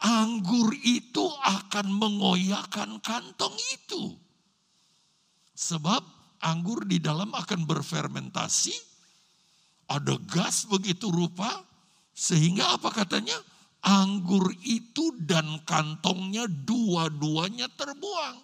anggur 0.03 0.75
itu 0.83 1.27
akan 1.43 1.87
mengoyakkan 1.91 3.03
kantong 3.03 3.55
itu. 3.75 4.15
Sebab 5.59 6.03
anggur 6.43 6.87
di 6.87 7.03
dalam 7.03 7.35
akan 7.35 7.67
berfermentasi 7.67 8.75
ada 9.89 10.15
gas 10.29 10.69
begitu 10.69 11.09
rupa, 11.09 11.65
sehingga 12.13 12.77
apa 12.77 12.93
katanya? 12.93 13.37
Anggur 13.79 14.53
itu 14.67 15.15
dan 15.23 15.63
kantongnya 15.63 16.45
dua-duanya 16.51 17.71
terbuang. 17.73 18.37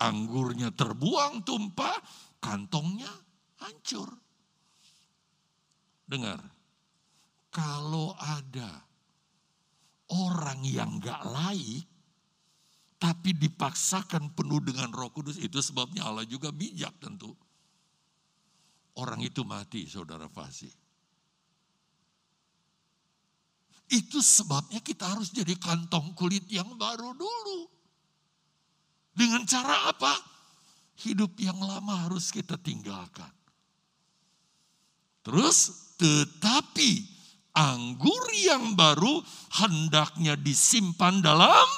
Anggurnya 0.00 0.74
terbuang 0.74 1.46
tumpah, 1.46 1.96
kantongnya 2.42 3.08
hancur. 3.62 4.10
Dengar, 6.04 6.42
kalau 7.54 8.12
ada 8.18 8.89
orang 10.10 10.60
yang 10.66 10.98
gak 10.98 11.22
laik, 11.26 11.86
tapi 13.00 13.32
dipaksakan 13.32 14.36
penuh 14.36 14.60
dengan 14.60 14.92
roh 14.92 15.08
kudus, 15.08 15.40
itu 15.40 15.62
sebabnya 15.64 16.04
Allah 16.04 16.26
juga 16.28 16.52
bijak 16.52 16.92
tentu. 17.00 17.32
Orang 18.98 19.24
itu 19.24 19.46
mati, 19.46 19.88
saudara 19.88 20.28
Fasi. 20.28 20.68
Itu 23.90 24.22
sebabnya 24.22 24.78
kita 24.78 25.02
harus 25.16 25.34
jadi 25.34 25.56
kantong 25.58 26.14
kulit 26.14 26.46
yang 26.46 26.78
baru 26.78 27.10
dulu. 27.16 27.66
Dengan 29.16 29.42
cara 29.48 29.90
apa? 29.90 30.14
Hidup 31.00 31.34
yang 31.42 31.58
lama 31.58 32.06
harus 32.06 32.30
kita 32.30 32.54
tinggalkan. 32.60 33.32
Terus, 35.26 35.90
tetapi 35.98 37.09
anggur 37.54 38.24
yang 38.34 38.78
baru 38.78 39.22
hendaknya 39.60 40.38
disimpan 40.38 41.22
dalam 41.22 41.68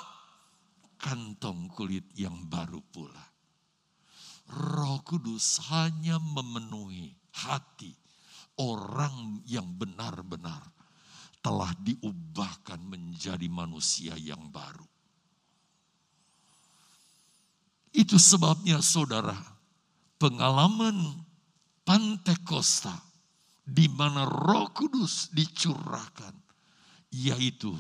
kantong 1.00 1.72
kulit 1.72 2.06
yang 2.14 2.46
baru 2.46 2.78
pula. 2.92 3.24
Roh 4.52 5.00
Kudus 5.02 5.64
hanya 5.72 6.20
memenuhi 6.20 7.10
hati 7.32 7.96
orang 8.60 9.40
yang 9.48 9.66
benar-benar 9.80 10.60
telah 11.42 11.72
diubahkan 11.82 12.78
menjadi 12.86 13.48
manusia 13.50 14.14
yang 14.20 14.52
baru. 14.52 14.86
Itu 17.92 18.16
sebabnya 18.16 18.80
saudara, 18.80 19.36
pengalaman 20.16 21.28
Pantekosta 21.82 22.94
di 23.62 23.86
mana 23.86 24.26
Roh 24.26 24.70
Kudus 24.74 25.30
dicurahkan, 25.30 26.34
yaitu 27.14 27.70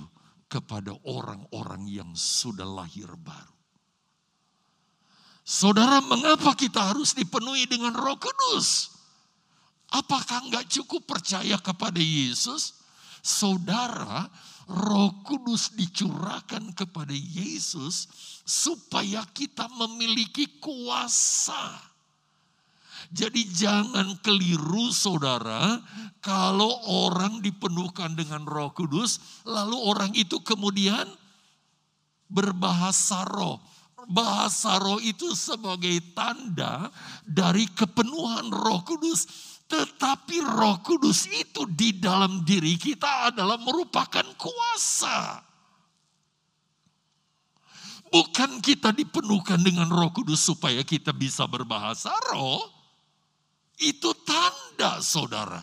kepada 0.46 0.94
orang-orang 1.08 1.88
yang 1.90 2.10
sudah 2.14 2.66
lahir 2.66 3.10
baru. 3.18 3.56
Saudara, 5.42 5.98
mengapa 6.06 6.54
kita 6.54 6.94
harus 6.94 7.18
dipenuhi 7.18 7.66
dengan 7.66 7.92
Roh 7.98 8.14
Kudus? 8.14 8.94
Apakah 9.90 10.48
enggak 10.48 10.70
cukup 10.70 11.04
percaya 11.04 11.58
kepada 11.58 11.98
Yesus? 11.98 12.78
Saudara, 13.20 14.30
Roh 14.70 15.20
Kudus 15.26 15.74
dicurahkan 15.74 16.72
kepada 16.78 17.12
Yesus 17.12 18.06
supaya 18.46 19.26
kita 19.34 19.66
memiliki 19.74 20.62
kuasa 20.62 21.91
jadi 23.10 23.42
jangan 23.50 24.14
keliru 24.22 24.94
saudara, 24.94 25.82
kalau 26.22 26.70
orang 26.86 27.42
dipenuhkan 27.42 28.14
dengan 28.14 28.46
roh 28.46 28.70
kudus, 28.70 29.42
lalu 29.42 29.74
orang 29.74 30.14
itu 30.14 30.38
kemudian 30.44 31.08
berbahasa 32.30 33.26
roh. 33.26 33.58
Bahasa 34.06 34.78
roh 34.82 34.98
itu 34.98 35.34
sebagai 35.34 35.98
tanda 36.14 36.90
dari 37.26 37.66
kepenuhan 37.70 38.50
roh 38.54 38.86
kudus. 38.86 39.26
Tetapi 39.66 40.36
roh 40.42 40.78
kudus 40.84 41.26
itu 41.32 41.64
di 41.70 41.96
dalam 41.96 42.44
diri 42.44 42.76
kita 42.76 43.32
adalah 43.32 43.56
merupakan 43.56 44.26
kuasa. 44.36 45.40
Bukan 48.12 48.60
kita 48.60 48.92
dipenuhkan 48.92 49.56
dengan 49.64 49.88
roh 49.88 50.12
kudus 50.12 50.44
supaya 50.44 50.84
kita 50.84 51.16
bisa 51.16 51.48
berbahasa 51.48 52.12
roh 52.28 52.81
itu 53.82 54.14
tanda 54.22 55.02
saudara. 55.02 55.60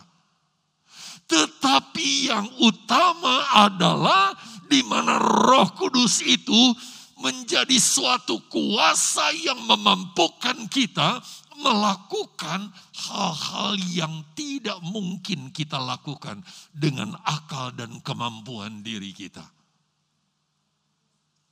Tetapi 1.30 2.28
yang 2.28 2.46
utama 2.60 3.48
adalah 3.54 4.34
di 4.66 4.82
mana 4.82 5.18
Roh 5.18 5.70
Kudus 5.78 6.22
itu 6.26 6.74
menjadi 7.20 7.76
suatu 7.76 8.40
kuasa 8.50 9.30
yang 9.36 9.62
memampukan 9.68 10.66
kita 10.66 11.22
melakukan 11.60 12.72
hal-hal 12.96 13.76
yang 13.92 14.24
tidak 14.32 14.80
mungkin 14.80 15.52
kita 15.52 15.76
lakukan 15.76 16.40
dengan 16.72 17.12
akal 17.28 17.70
dan 17.76 18.00
kemampuan 18.00 18.80
diri 18.80 19.12
kita. 19.12 19.44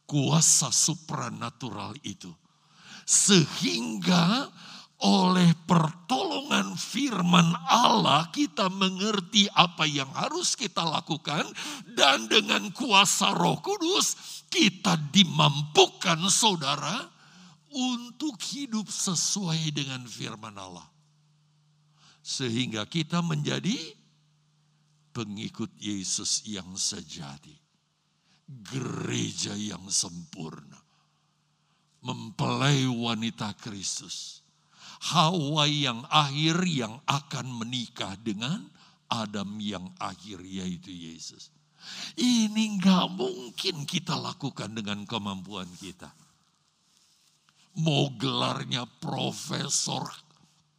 Kuasa 0.09 0.73
supranatural 0.73 1.93
itu. 2.01 2.33
Sehingga 3.05 4.49
oleh 5.05 5.53
pertolongan 5.69 6.38
firman 6.79 7.59
Allah 7.66 8.31
kita 8.31 8.70
mengerti 8.70 9.51
apa 9.51 9.83
yang 9.85 10.09
harus 10.14 10.55
kita 10.55 10.87
lakukan 10.87 11.43
dan 11.99 12.31
dengan 12.31 12.70
kuasa 12.70 13.35
Roh 13.35 13.59
Kudus 13.59 14.14
kita 14.47 14.95
dimampukan 15.11 16.22
saudara 16.31 17.11
untuk 17.74 18.39
hidup 18.41 18.87
sesuai 18.89 19.74
dengan 19.74 20.07
firman 20.07 20.55
Allah. 20.57 20.87
Sehingga 22.22 22.87
kita 22.89 23.20
menjadi 23.20 23.76
pengikut 25.12 25.74
Yesus 25.76 26.47
yang 26.47 26.79
sejati. 26.79 27.57
Gereja 28.49 29.53
yang 29.53 29.85
sempurna. 29.93 30.81
Mempelai 32.01 32.89
wanita 32.89 33.53
Kristus 33.61 34.48
Hawa 34.99 35.71
yang 35.71 36.03
akhir 36.11 36.67
yang 36.67 36.99
akan 37.07 37.47
menikah 37.63 38.19
dengan 38.19 38.67
Adam 39.09 39.63
yang 39.63 39.95
akhir 40.03 40.43
yaitu 40.43 40.91
Yesus. 40.91 41.55
Ini 42.19 42.83
nggak 42.83 43.07
mungkin 43.15 43.87
kita 43.87 44.19
lakukan 44.19 44.75
dengan 44.75 45.07
kemampuan 45.07 45.71
kita. 45.79 46.11
Mau 47.79 48.11
gelarnya 48.19 48.85
profesor, 48.99 50.03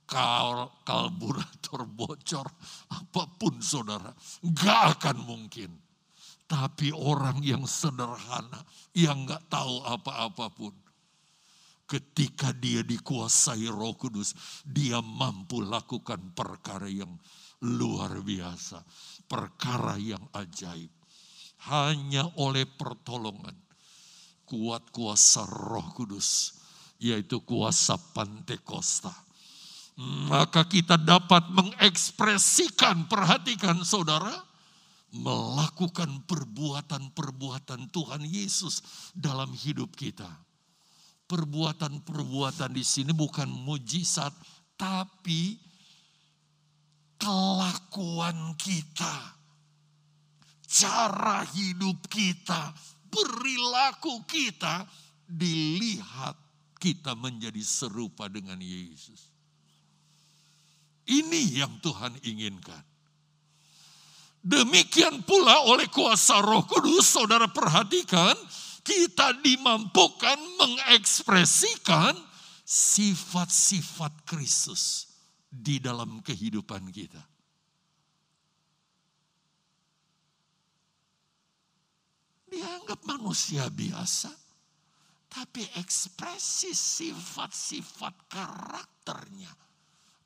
kal 0.04 0.68
kalburator 0.84 1.88
bocor, 1.88 2.48
apa 2.92 3.24
pun 3.40 3.64
saudara. 3.64 4.12
Nggak 4.44 4.82
akan 5.00 5.18
mungkin. 5.24 5.72
Tapi 6.50 6.92
orang 6.92 7.40
yang 7.46 7.64
sederhana, 7.64 8.66
yang 8.92 9.24
nggak 9.24 9.48
tahu 9.48 9.86
apa-apapun 9.86 10.89
ketika 11.90 12.54
dia 12.54 12.86
dikuasai 12.86 13.66
roh 13.66 13.98
kudus, 13.98 14.38
dia 14.62 15.02
mampu 15.02 15.66
lakukan 15.66 16.22
perkara 16.38 16.86
yang 16.86 17.10
luar 17.66 18.22
biasa. 18.22 18.86
Perkara 19.26 19.98
yang 19.98 20.22
ajaib. 20.38 20.94
Hanya 21.66 22.30
oleh 22.38 22.70
pertolongan 22.70 23.58
kuat 24.46 24.94
kuasa 24.94 25.44
roh 25.50 25.90
kudus, 25.98 26.62
yaitu 27.02 27.42
kuasa 27.42 27.98
Pantekosta. 27.98 29.12
Maka 30.00 30.64
kita 30.64 30.96
dapat 30.96 31.52
mengekspresikan, 31.52 33.12
perhatikan 33.12 33.84
saudara, 33.84 34.32
melakukan 35.12 36.24
perbuatan-perbuatan 36.24 37.92
Tuhan 37.92 38.24
Yesus 38.24 38.80
dalam 39.12 39.52
hidup 39.52 39.92
kita 40.00 40.49
perbuatan-perbuatan 41.30 42.74
di 42.74 42.82
sini 42.82 43.14
bukan 43.14 43.46
mujizat, 43.46 44.34
tapi 44.74 45.54
kelakuan 47.22 48.58
kita, 48.58 49.38
cara 50.66 51.46
hidup 51.54 52.02
kita, 52.10 52.74
perilaku 53.14 54.26
kita 54.26 54.90
dilihat 55.30 56.34
kita 56.82 57.14
menjadi 57.14 57.62
serupa 57.62 58.26
dengan 58.26 58.58
Yesus. 58.58 59.30
Ini 61.06 61.62
yang 61.62 61.78
Tuhan 61.86 62.18
inginkan. 62.26 62.82
Demikian 64.40 65.22
pula 65.28 65.68
oleh 65.68 65.92
kuasa 65.92 66.40
Roh 66.40 66.64
Kudus, 66.64 67.12
saudara 67.12 67.52
perhatikan, 67.52 68.34
kita 68.90 69.38
dimampukan 69.46 70.40
mengekspresikan 70.58 72.18
sifat-sifat 72.66 74.26
Kristus 74.26 75.06
di 75.46 75.78
dalam 75.78 76.26
kehidupan 76.26 76.90
kita. 76.90 77.22
Dianggap 82.50 83.06
manusia 83.06 83.70
biasa, 83.70 84.34
tapi 85.30 85.62
ekspresi 85.78 86.74
sifat-sifat 86.74 88.26
karakternya 88.26 89.54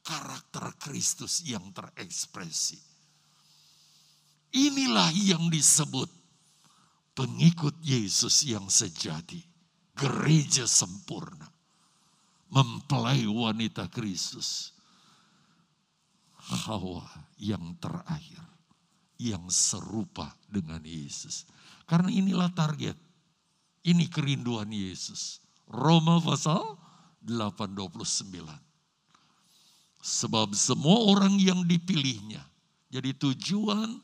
karakter 0.07 0.71
Kristus 0.79 1.43
yang 1.43 1.67
terekspresi. 1.75 2.79
Inilah 4.55 5.11
yang 5.11 5.51
disebut 5.51 6.22
pengikut 7.13 7.77
Yesus 7.81 8.45
yang 8.45 8.69
sejati, 8.69 9.41
gereja 9.97 10.65
sempurna, 10.65 11.49
mempelai 12.49 13.25
wanita 13.25 13.89
Kristus, 13.89 14.73
Hawa 16.43 17.07
yang 17.39 17.77
terakhir, 17.79 18.43
yang 19.15 19.47
serupa 19.47 20.35
dengan 20.51 20.83
Yesus. 20.83 21.47
Karena 21.87 22.11
inilah 22.11 22.51
target, 22.51 22.97
ini 23.87 24.09
kerinduan 24.11 24.67
Yesus. 24.67 25.39
Roma 25.69 26.19
pasal 26.19 26.75
829. 27.23 28.43
Sebab 30.03 30.51
semua 30.51 31.15
orang 31.15 31.39
yang 31.39 31.63
dipilihnya. 31.63 32.43
Jadi 32.91 33.15
tujuan 33.15 34.03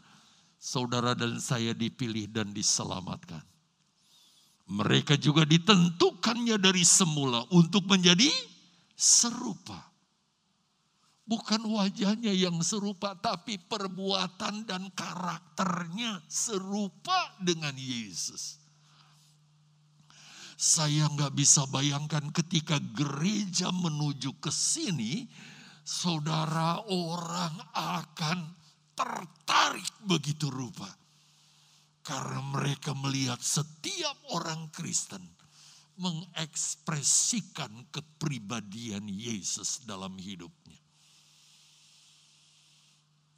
saudara 0.60 1.16
dan 1.16 1.40
saya 1.40 1.72
dipilih 1.72 2.28
dan 2.28 2.52
diselamatkan. 2.52 3.42
Mereka 4.70 5.18
juga 5.18 5.48
ditentukannya 5.48 6.62
dari 6.62 6.86
semula 6.86 7.42
untuk 7.50 7.90
menjadi 7.90 8.30
serupa. 8.94 9.90
Bukan 11.26 11.62
wajahnya 11.66 12.34
yang 12.34 12.58
serupa, 12.62 13.18
tapi 13.18 13.58
perbuatan 13.58 14.66
dan 14.70 14.94
karakternya 14.94 16.22
serupa 16.30 17.34
dengan 17.42 17.74
Yesus. 17.74 18.62
Saya 20.60 21.08
nggak 21.08 21.34
bisa 21.34 21.66
bayangkan 21.70 22.34
ketika 22.34 22.82
gereja 22.94 23.72
menuju 23.72 24.38
ke 24.42 24.52
sini, 24.52 25.30
saudara 25.86 26.82
orang 26.90 27.58
akan 27.74 28.59
tertarik 29.00 29.96
begitu 30.04 30.52
rupa. 30.52 30.92
Karena 32.04 32.44
mereka 32.44 32.92
melihat 32.92 33.40
setiap 33.40 34.18
orang 34.36 34.68
Kristen 34.76 35.24
mengekspresikan 36.00 37.92
kepribadian 37.92 39.08
Yesus 39.08 39.84
dalam 39.84 40.16
hidupnya. 40.16 40.80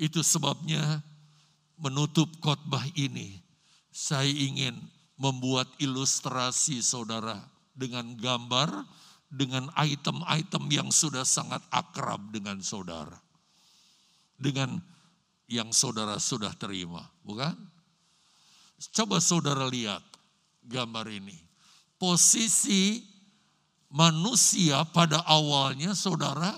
Itu 0.01 0.21
sebabnya 0.25 1.01
menutup 1.77 2.29
khotbah 2.41 2.85
ini, 2.93 3.41
saya 3.89 4.29
ingin 4.29 4.77
membuat 5.17 5.69
ilustrasi 5.81 6.81
saudara 6.85 7.41
dengan 7.73 8.17
gambar, 8.17 8.85
dengan 9.29 9.69
item-item 9.77 10.63
yang 10.69 10.89
sudah 10.93 11.25
sangat 11.25 11.61
akrab 11.73 12.29
dengan 12.29 12.61
saudara. 12.61 13.17
Dengan 14.41 14.81
yang 15.51 15.75
saudara 15.75 16.15
sudah 16.15 16.55
terima, 16.55 17.03
bukan? 17.27 17.51
Coba 18.95 19.19
saudara 19.19 19.67
lihat 19.67 20.01
gambar 20.63 21.11
ini. 21.11 21.35
Posisi 21.99 23.03
manusia 23.91 24.87
pada 24.89 25.21
awalnya 25.27 25.91
saudara 25.91 26.55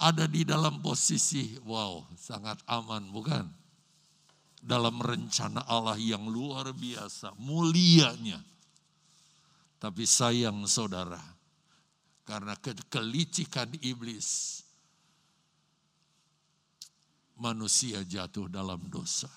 ada 0.00 0.24
di 0.24 0.42
dalam 0.42 0.80
posisi 0.80 1.60
wow, 1.62 2.02
sangat 2.16 2.58
aman, 2.66 3.12
bukan? 3.12 3.46
dalam 4.64 4.96
rencana 4.96 5.60
Allah 5.68 6.00
yang 6.00 6.24
luar 6.24 6.72
biasa, 6.72 7.36
mulianya. 7.36 8.40
Tapi 9.76 10.08
sayang 10.08 10.64
saudara, 10.64 11.20
karena 12.24 12.56
kelicikan 12.88 13.68
iblis, 13.84 14.63
manusia 17.38 18.02
jatuh 18.04 18.46
dalam 18.46 18.80
dosa. 18.90 19.30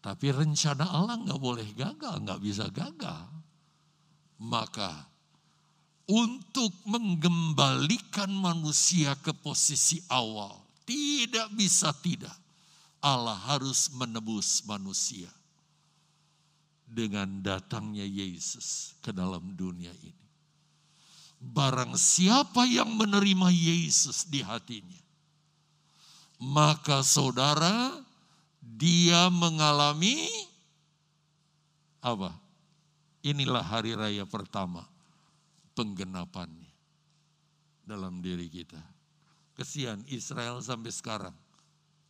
Tapi 0.00 0.32
rencana 0.32 0.88
Allah 0.88 1.20
nggak 1.20 1.40
boleh 1.40 1.68
gagal, 1.76 2.24
nggak 2.24 2.40
bisa 2.40 2.66
gagal. 2.72 3.28
Maka 4.40 5.10
untuk 6.08 6.72
menggembalikan 6.88 8.32
manusia 8.32 9.12
ke 9.20 9.30
posisi 9.36 10.00
awal, 10.08 10.56
tidak 10.88 11.52
bisa 11.52 11.92
tidak 12.00 12.34
Allah 13.00 13.36
harus 13.48 13.88
menebus 13.96 14.64
manusia 14.68 15.28
dengan 16.84 17.40
datangnya 17.40 18.04
Yesus 18.04 18.98
ke 19.00 19.14
dalam 19.14 19.56
dunia 19.56 19.92
ini. 20.04 20.26
Barang 21.40 21.96
siapa 21.96 22.68
yang 22.68 22.92
menerima 23.00 23.48
Yesus 23.48 24.28
di 24.28 24.44
hatinya, 24.44 24.99
maka 26.40 27.04
saudara, 27.04 27.92
dia 28.58 29.28
mengalami 29.28 30.24
apa? 32.00 32.32
Inilah 33.20 33.60
hari 33.60 33.92
raya 33.92 34.24
pertama 34.24 34.88
penggenapannya 35.76 36.72
dalam 37.84 38.24
diri 38.24 38.48
kita. 38.48 38.80
Kesian 39.52 40.00
Israel 40.08 40.64
sampai 40.64 40.88
sekarang 40.88 41.36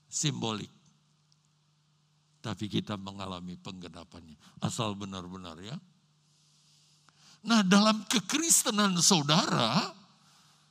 simbolik 0.07 0.71
tapi 2.41 2.73
kita 2.73 2.97
mengalami 2.97 3.55
penggenapannya. 3.61 4.37
Asal 4.65 4.97
benar-benar 4.97 5.61
ya. 5.61 5.77
Nah 7.45 7.65
dalam 7.65 8.05
kekristenan 8.09 8.97
saudara, 9.01 9.93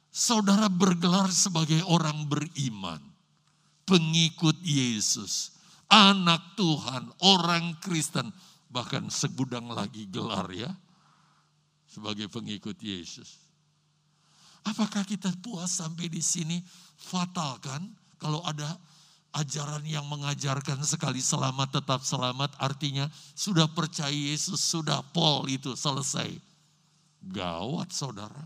saudara 0.10 0.70
bergelar 0.70 1.30
sebagai 1.30 1.82
orang 1.86 2.26
beriman. 2.26 3.09
Pengikut 3.90 4.62
Yesus, 4.62 5.58
anak 5.90 6.54
Tuhan, 6.54 7.10
orang 7.26 7.74
Kristen. 7.82 8.30
Bahkan 8.70 9.10
segudang 9.10 9.74
lagi 9.74 10.06
gelar 10.06 10.46
ya. 10.54 10.70
Sebagai 11.90 12.30
pengikut 12.30 12.78
Yesus. 12.78 13.42
Apakah 14.62 15.02
kita 15.02 15.34
puas 15.42 15.74
sampai 15.74 16.06
di 16.06 16.22
sini? 16.22 16.62
Fatal 17.02 17.58
kan? 17.58 17.82
Kalau 18.22 18.46
ada 18.46 18.78
ajaran 19.34 19.86
yang 19.86 20.06
mengajarkan 20.06 20.82
sekali 20.82 21.22
selamat 21.22 21.82
tetap 21.82 22.02
selamat 22.02 22.58
artinya 22.58 23.06
sudah 23.38 23.70
percaya 23.70 24.14
Yesus 24.14 24.62
sudah 24.62 25.02
pol 25.14 25.50
itu 25.50 25.74
selesai. 25.74 26.30
Gawat 27.26 27.90
saudara. 27.90 28.46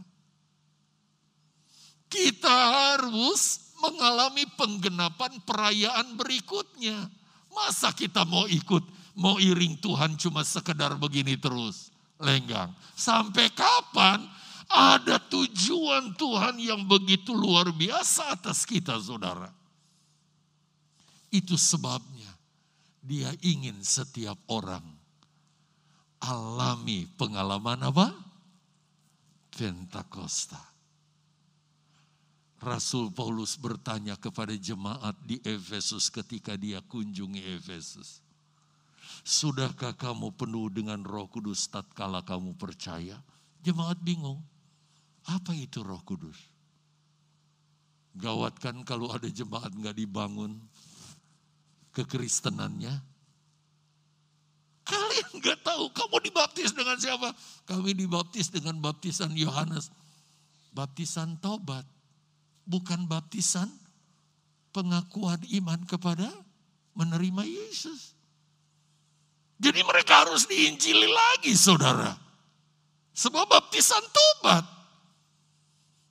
Kita 2.09 2.53
harus 2.93 3.72
mengalami 3.83 4.47
penggenapan 4.55 5.43
perayaan 5.43 6.15
berikutnya. 6.15 7.11
Masa 7.51 7.91
kita 7.91 8.23
mau 8.23 8.47
ikut, 8.47 8.81
mau 9.19 9.35
iring 9.35 9.75
Tuhan 9.83 10.15
cuma 10.15 10.47
sekedar 10.47 10.95
begini 10.95 11.35
terus. 11.35 11.91
Lenggang. 12.23 12.71
Sampai 12.95 13.51
kapan 13.51 14.23
ada 14.71 15.19
tujuan 15.27 16.15
Tuhan 16.15 16.55
yang 16.63 16.87
begitu 16.87 17.35
luar 17.35 17.69
biasa 17.75 18.39
atas 18.39 18.63
kita 18.63 18.95
saudara. 18.97 19.51
Itu 21.27 21.59
sebabnya 21.59 22.31
dia 23.03 23.35
ingin 23.43 23.83
setiap 23.83 24.39
orang 24.47 24.85
alami 26.23 27.03
pengalaman 27.19 27.83
apa? 27.83 28.07
Pentakosta. 29.51 30.72
Rasul 32.63 33.11
Paulus 33.11 33.59
bertanya 33.59 34.15
kepada 34.15 34.55
jemaat 34.55 35.19
di 35.27 35.35
Efesus 35.43 36.07
ketika 36.07 36.55
dia 36.55 36.79
kunjungi 36.79 37.59
Efesus. 37.59 38.23
Sudahkah 39.27 39.91
kamu 39.95 40.31
penuh 40.35 40.71
dengan 40.71 41.03
roh 41.03 41.27
kudus 41.27 41.67
tatkala 41.67 42.23
kamu 42.23 42.55
percaya? 42.55 43.19
Jemaat 43.63 43.99
bingung. 43.99 44.39
Apa 45.27 45.51
itu 45.55 45.83
roh 45.83 45.99
kudus? 46.07 46.39
Gawat 48.15 48.59
kan 48.63 48.79
kalau 48.87 49.11
ada 49.11 49.27
jemaat 49.27 49.71
nggak 49.75 49.99
dibangun, 49.99 50.55
kekristenannya. 51.91 52.95
Kalian 54.83 55.31
nggak 55.39 55.59
tahu 55.67 55.91
kamu 55.91 56.17
dibaptis 56.31 56.71
dengan 56.71 56.95
siapa? 56.95 57.31
Kami 57.67 57.91
dibaptis 57.91 58.51
dengan 58.51 58.79
baptisan 58.79 59.35
Yohanes. 59.35 59.91
Baptisan 60.71 61.39
tobat. 61.39 61.92
Bukan 62.63 63.05
baptisan 63.11 63.67
pengakuan 64.73 65.39
iman 65.61 65.79
kepada 65.85 66.27
menerima 66.97 67.43
Yesus. 67.45 68.17
Jadi 69.61 69.79
mereka 69.85 70.27
harus 70.27 70.49
diinjili 70.49 71.07
lagi 71.07 71.53
saudara. 71.55 72.11
Sebab 73.13 73.45
baptisan 73.45 74.01
tobat. 74.09 74.65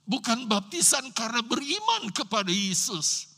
Bukan 0.03 0.51
baptisan 0.51 1.11
karena 1.15 1.39
beriman 1.43 2.11
kepada 2.11 2.51
Yesus 2.51 3.31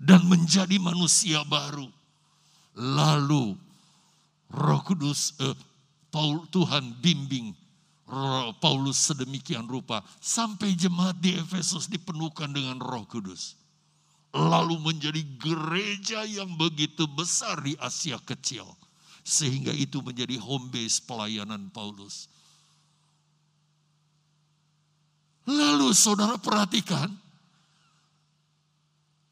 dan 0.00 0.24
menjadi 0.24 0.80
manusia 0.80 1.44
baru. 1.44 1.84
Lalu 2.72 3.52
Roh 4.52 4.80
Kudus 4.84 5.36
eh, 5.40 5.56
Paul 6.08 6.48
Tuhan 6.48 6.96
bimbing 7.00 7.52
Paulus 8.58 8.98
sedemikian 9.08 9.64
rupa 9.64 10.04
sampai 10.20 10.76
jemaat 10.76 11.16
di 11.22 11.32
Efesus 11.38 11.88
dipenuhkan 11.88 12.52
dengan 12.52 12.82
Roh 12.82 13.08
Kudus. 13.08 13.56
Lalu 14.32 14.80
menjadi 14.80 15.22
gereja 15.40 16.24
yang 16.24 16.56
begitu 16.56 17.04
besar 17.08 17.60
di 17.60 17.76
Asia 17.80 18.20
Kecil. 18.20 18.64
Sehingga 19.22 19.70
itu 19.70 20.02
menjadi 20.02 20.34
home 20.40 20.68
base 20.72 20.98
pelayanan 21.04 21.70
Paulus. 21.70 22.26
Lalu 25.46 25.94
saudara 25.94 26.38
perhatikan, 26.38 27.10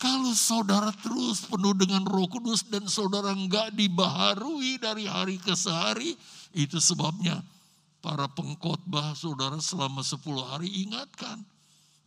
kalau 0.01 0.33
saudara 0.33 0.95
terus 1.05 1.45
penuh 1.45 1.77
dengan 1.77 2.03
roh 2.09 2.25
kudus 2.31 2.65
dan 2.71 2.89
saudara 2.89 3.37
enggak 3.37 3.75
dibaharui 3.77 4.81
dari 4.81 5.05
hari 5.05 5.37
ke 5.37 5.53
sehari, 5.53 6.17
itu 6.57 6.79
sebabnya 6.81 7.45
para 8.01 8.27
pengkhotbah 8.33 9.13
saudara 9.13 9.61
selama 9.61 10.01
10 10.01 10.21
hari 10.51 10.69
ingatkan. 10.89 11.45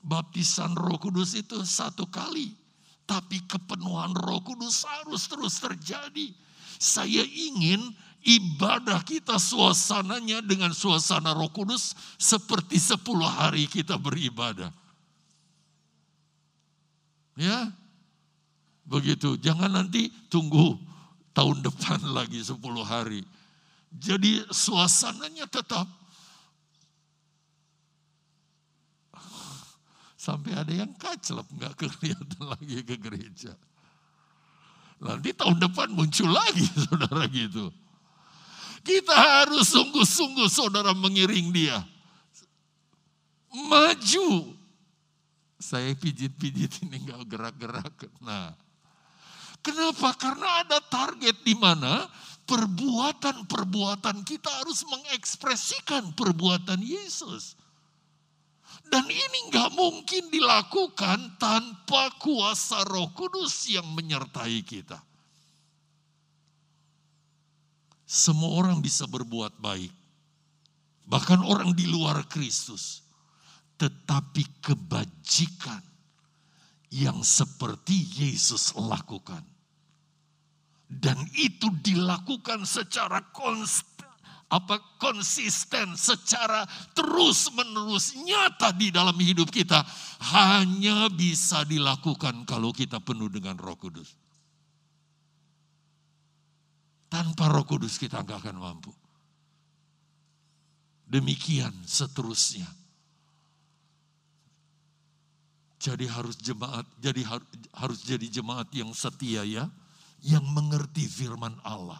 Baptisan 0.03 0.75
roh 0.75 0.99
kudus 0.99 1.37
itu 1.37 1.63
satu 1.63 2.09
kali. 2.11 2.51
Tapi 3.07 3.39
kepenuhan 3.47 4.11
roh 4.11 4.43
kudus 4.43 4.83
harus 4.83 5.29
terus 5.31 5.61
terjadi. 5.63 6.33
Saya 6.81 7.23
ingin 7.23 7.79
ibadah 8.25 8.99
kita 9.07 9.39
suasananya 9.39 10.43
dengan 10.43 10.75
suasana 10.75 11.31
roh 11.31 11.51
kudus 11.53 11.95
seperti 12.19 12.75
10 12.75 12.99
hari 13.23 13.63
kita 13.69 13.95
beribadah. 13.95 14.73
Ya, 17.33 17.71
begitu. 18.85 19.39
Jangan 19.39 19.71
nanti 19.71 20.11
tunggu 20.29 20.77
tahun 21.33 21.65
depan 21.65 21.99
lagi 22.17 22.41
10 22.41 22.59
hari. 22.83 23.21
Jadi 23.93 24.41
suasananya 24.49 25.45
tetap 25.45 25.85
sampai 30.23 30.55
ada 30.55 30.71
yang 30.71 30.91
kaclep 30.95 31.43
nggak 31.51 31.75
kelihatan 31.75 32.43
lagi 32.47 32.79
ke 32.81 32.95
gereja. 32.95 33.53
Nanti 35.03 35.35
tahun 35.35 35.59
depan 35.59 35.91
muncul 35.91 36.31
lagi 36.31 36.63
saudara 36.87 37.27
gitu. 37.27 37.67
Kita 38.83 39.15
harus 39.15 39.67
sungguh-sungguh 39.71 40.47
saudara 40.47 40.95
mengiring 40.95 41.51
dia. 41.51 41.83
Maju. 43.51 44.55
Saya 45.59 45.95
pijit-pijit 45.95 46.83
ini 46.87 47.07
nggak 47.07 47.23
gerak-gerak. 47.27 47.95
Nah, 48.19 48.51
kenapa? 49.63 50.11
Karena 50.19 50.67
ada 50.67 50.83
target 50.83 51.39
di 51.47 51.55
mana 51.55 52.07
perbuatan-perbuatan 52.43 54.27
kita 54.27 54.51
harus 54.63 54.83
mengekspresikan 54.87 56.11
perbuatan 56.15 56.79
Yesus. 56.83 57.55
Dan 58.83 59.07
ini 59.07 59.49
nggak 59.49 59.73
mungkin 59.73 60.29
dilakukan 60.29 61.39
tanpa 61.39 62.13
kuasa 62.19 62.83
Roh 62.85 63.09
Kudus 63.15 63.71
yang 63.71 63.87
menyertai 63.95 64.59
kita. 64.61 64.99
Semua 68.03 68.61
orang 68.61 68.77
bisa 68.77 69.09
berbuat 69.09 69.57
baik, 69.57 69.89
bahkan 71.09 71.41
orang 71.41 71.73
di 71.73 71.89
luar 71.89 72.21
Kristus, 72.29 73.01
tetapi 73.81 74.61
kebajikan 74.61 75.81
yang 76.93 77.25
seperti 77.25 78.05
Yesus 78.21 78.77
lakukan 78.77 79.41
dan 80.99 81.17
itu 81.33 81.71
dilakukan 81.81 82.67
secara 82.67 83.21
konsisten 83.33 83.93
apa 84.53 84.77
konsisten 85.01 85.97
secara 85.97 86.61
terus 86.93 87.49
menerus 87.57 88.13
nyata 88.13 88.69
di 88.69 88.93
dalam 88.93 89.17
hidup 89.17 89.49
kita 89.49 89.81
hanya 90.29 91.09
bisa 91.09 91.65
dilakukan 91.65 92.45
kalau 92.45 92.69
kita 92.69 93.01
penuh 93.01 93.33
dengan 93.33 93.57
Roh 93.57 93.73
Kudus. 93.73 94.13
Tanpa 97.09 97.49
Roh 97.49 97.65
Kudus 97.65 97.97
kita 97.97 98.21
nggak 98.21 98.45
akan 98.45 98.57
mampu. 98.61 98.93
Demikian 101.09 101.73
seterusnya. 101.89 102.69
Jadi 105.81 106.07
harus 106.07 106.37
jemaat, 106.39 106.87
jadi 107.01 107.25
harus 107.73 108.05
jadi 108.05 108.29
jemaat 108.29 108.69
yang 108.71 108.93
setia 108.95 109.43
ya 109.43 109.67
yang 110.23 110.43
mengerti 110.55 111.03
firman 111.03 111.59
Allah. 111.67 111.99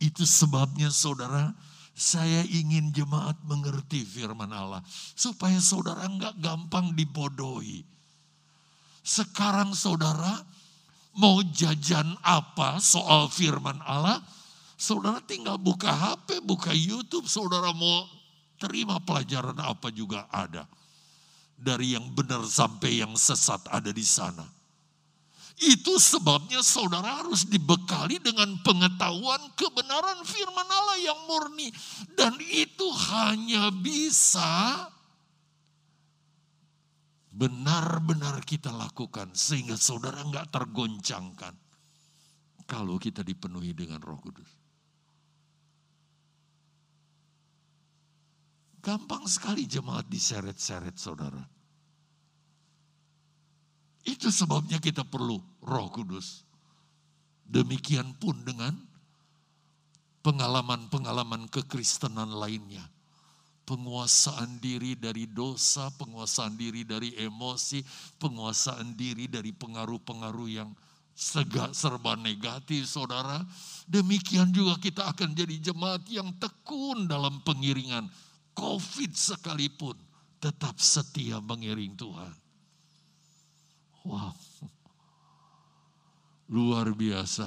Itu 0.00 0.28
sebabnya 0.28 0.92
saudara, 0.92 1.52
saya 1.96 2.44
ingin 2.48 2.92
jemaat 2.92 3.40
mengerti 3.44 4.04
firman 4.04 4.52
Allah. 4.52 4.84
Supaya 5.16 5.56
saudara 5.60 6.04
enggak 6.08 6.36
gampang 6.40 6.92
dibodohi. 6.92 7.84
Sekarang 9.00 9.72
saudara 9.72 10.44
mau 11.16 11.40
jajan 11.40 12.16
apa 12.20 12.80
soal 12.80 13.32
firman 13.32 13.80
Allah, 13.84 14.20
saudara 14.76 15.24
tinggal 15.24 15.56
buka 15.56 15.88
HP, 15.88 16.44
buka 16.44 16.72
YouTube, 16.72 17.28
saudara 17.28 17.72
mau 17.72 18.08
terima 18.60 19.00
pelajaran 19.00 19.56
apa 19.56 19.88
juga 19.88 20.28
ada. 20.28 20.68
Dari 21.60 21.96
yang 21.96 22.12
benar 22.12 22.44
sampai 22.44 23.04
yang 23.04 23.12
sesat 23.16 23.68
ada 23.68 23.92
di 23.92 24.04
sana. 24.04 24.59
Itu 25.60 26.00
sebabnya 26.00 26.64
saudara 26.64 27.20
harus 27.20 27.44
dibekali 27.44 28.16
dengan 28.16 28.56
pengetahuan 28.64 29.52
kebenaran 29.52 30.24
firman 30.24 30.64
Allah 30.64 30.96
yang 31.04 31.20
murni. 31.28 31.68
Dan 32.16 32.40
itu 32.40 32.88
hanya 33.12 33.68
bisa 33.68 34.88
benar-benar 37.28 38.40
kita 38.40 38.72
lakukan. 38.72 39.36
Sehingga 39.36 39.76
saudara 39.76 40.24
nggak 40.24 40.48
tergoncangkan. 40.48 41.52
Kalau 42.64 42.96
kita 42.96 43.20
dipenuhi 43.20 43.76
dengan 43.76 44.00
roh 44.00 44.16
kudus. 44.16 44.48
Gampang 48.80 49.28
sekali 49.28 49.68
jemaat 49.68 50.08
diseret-seret 50.08 50.96
saudara. 50.96 51.44
Itu 54.08 54.32
sebabnya 54.32 54.80
kita 54.80 55.04
perlu 55.04 55.49
roh 55.64 55.88
kudus. 55.92 56.44
Demikian 57.50 58.14
pun 58.16 58.38
dengan 58.46 58.72
pengalaman-pengalaman 60.22 61.50
kekristenan 61.50 62.30
lainnya. 62.30 62.84
Penguasaan 63.66 64.58
diri 64.58 64.98
dari 64.98 65.30
dosa, 65.30 65.94
penguasaan 65.94 66.58
diri 66.58 66.82
dari 66.82 67.14
emosi, 67.14 67.82
penguasaan 68.18 68.98
diri 68.98 69.30
dari 69.30 69.54
pengaruh-pengaruh 69.54 70.48
yang 70.50 70.70
segak 71.14 71.70
serba 71.70 72.18
negatif 72.18 72.88
saudara. 72.90 73.38
Demikian 73.86 74.50
juga 74.50 74.74
kita 74.82 75.10
akan 75.14 75.38
jadi 75.38 75.70
jemaat 75.70 76.02
yang 76.10 76.34
tekun 76.42 77.06
dalam 77.06 77.42
pengiringan. 77.46 78.10
Covid 78.58 79.14
sekalipun 79.14 79.94
tetap 80.42 80.74
setia 80.82 81.38
mengiring 81.38 81.94
Tuhan. 81.94 82.34
Wow. 84.02 84.34
Luar 86.50 86.90
biasa. 86.90 87.46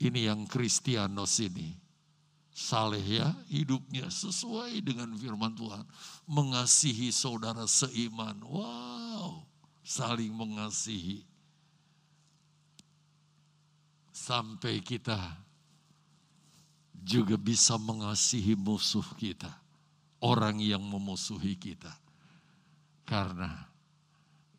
Ini 0.00 0.32
yang 0.32 0.48
Kristianos 0.48 1.36
ini. 1.44 1.76
Saleh 2.56 3.04
ya, 3.04 3.36
hidupnya 3.52 4.08
sesuai 4.08 4.80
dengan 4.80 5.12
firman 5.20 5.52
Tuhan. 5.52 5.84
Mengasihi 6.24 7.12
saudara 7.12 7.68
seiman. 7.68 8.40
Wow, 8.40 9.44
saling 9.84 10.32
mengasihi. 10.32 11.20
Sampai 14.08 14.80
kita 14.80 15.20
juga 16.96 17.36
bisa 17.36 17.76
mengasihi 17.76 18.56
musuh 18.56 19.04
kita 19.20 19.52
orang 20.24 20.56
yang 20.58 20.80
memusuhi 20.80 21.54
kita. 21.60 21.92
Karena 23.04 23.75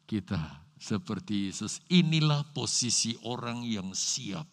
kita 0.08 0.64
seperti 0.80 1.51
Yesus, 1.51 1.84
inilah 1.91 2.47
posisi 2.55 3.14
orang 3.28 3.68
yang 3.68 3.91
siap 3.91 4.47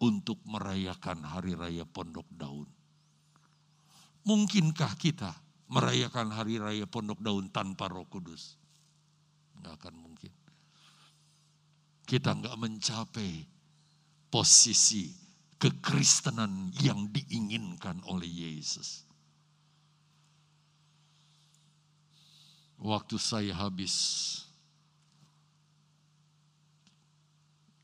untuk 0.00 0.40
merayakan 0.48 1.22
hari 1.22 1.52
raya 1.54 1.84
Pondok 1.84 2.26
Daun. 2.32 2.66
Mungkinkah 4.22 4.96
kita 4.96 5.30
merayakan 5.70 6.32
hari 6.32 6.56
raya 6.58 6.86
Pondok 6.88 7.20
Daun 7.20 7.52
tanpa 7.52 7.86
Roh 7.92 8.08
Kudus? 8.08 8.56
Enggak 9.58 9.82
akan 9.82 9.94
mungkin. 9.98 10.32
Kita 12.02 12.34
enggak 12.34 12.56
mencapai 12.58 13.46
posisi 14.32 15.12
kekristenan 15.60 16.74
yang 16.82 17.06
diinginkan 17.12 18.02
oleh 18.10 18.26
Yesus. 18.26 19.06
Waktu 22.82 23.14
saya 23.20 23.54
habis. 23.54 23.94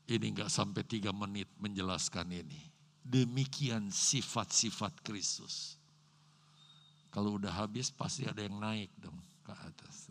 Ini 0.09 0.33
nggak 0.33 0.49
sampai 0.49 0.81
tiga 0.89 1.13
menit 1.13 1.45
menjelaskan 1.61 2.33
ini. 2.33 2.65
Demikian 3.05 3.93
sifat-sifat 3.93 5.05
Kristus. 5.05 5.77
Kalau 7.13 7.37
udah 7.37 7.53
habis 7.53 7.93
pasti 7.93 8.25
ada 8.25 8.41
yang 8.41 8.57
naik 8.57 8.89
dong 8.97 9.17
ke 9.45 9.53
atas. 9.53 10.09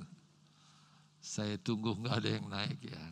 Saya 1.18 1.58
tunggu 1.58 1.98
nggak 1.98 2.14
ada 2.14 2.30
yang 2.30 2.46
naik 2.46 2.78
ya. 2.86 3.04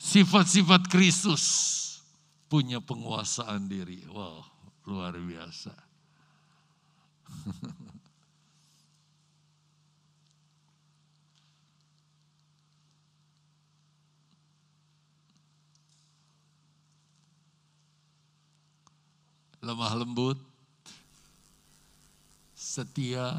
Sifat-sifat 0.00 0.88
Kristus 0.88 1.44
punya 2.48 2.80
penguasaan 2.80 3.68
diri. 3.68 4.08
Wow, 4.08 4.40
luar 4.88 5.20
biasa. 5.20 5.72
Lemah 19.64 19.96
lembut, 19.96 20.36
setia, 22.52 23.32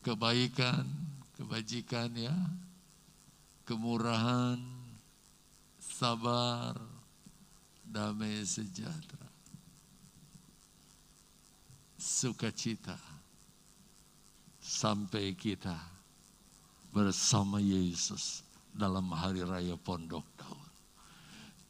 kebaikan, 0.00 0.88
kebajikan 1.36 2.08
ya, 2.16 2.32
kemurahan, 3.68 4.56
sabar, 5.76 6.80
damai 7.84 8.40
sejahtera, 8.48 9.28
sukacita, 12.00 12.96
sampai 14.64 15.36
kita 15.36 15.76
bersama 16.88 17.60
Yesus 17.60 18.40
dalam 18.72 19.12
hari 19.12 19.44
raya 19.44 19.76
pondok 19.76 20.24
daun 20.40 20.59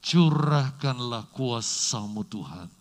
curahkanlah 0.00 1.28
kuasamu 1.30 2.24
Tuhan. 2.24 2.79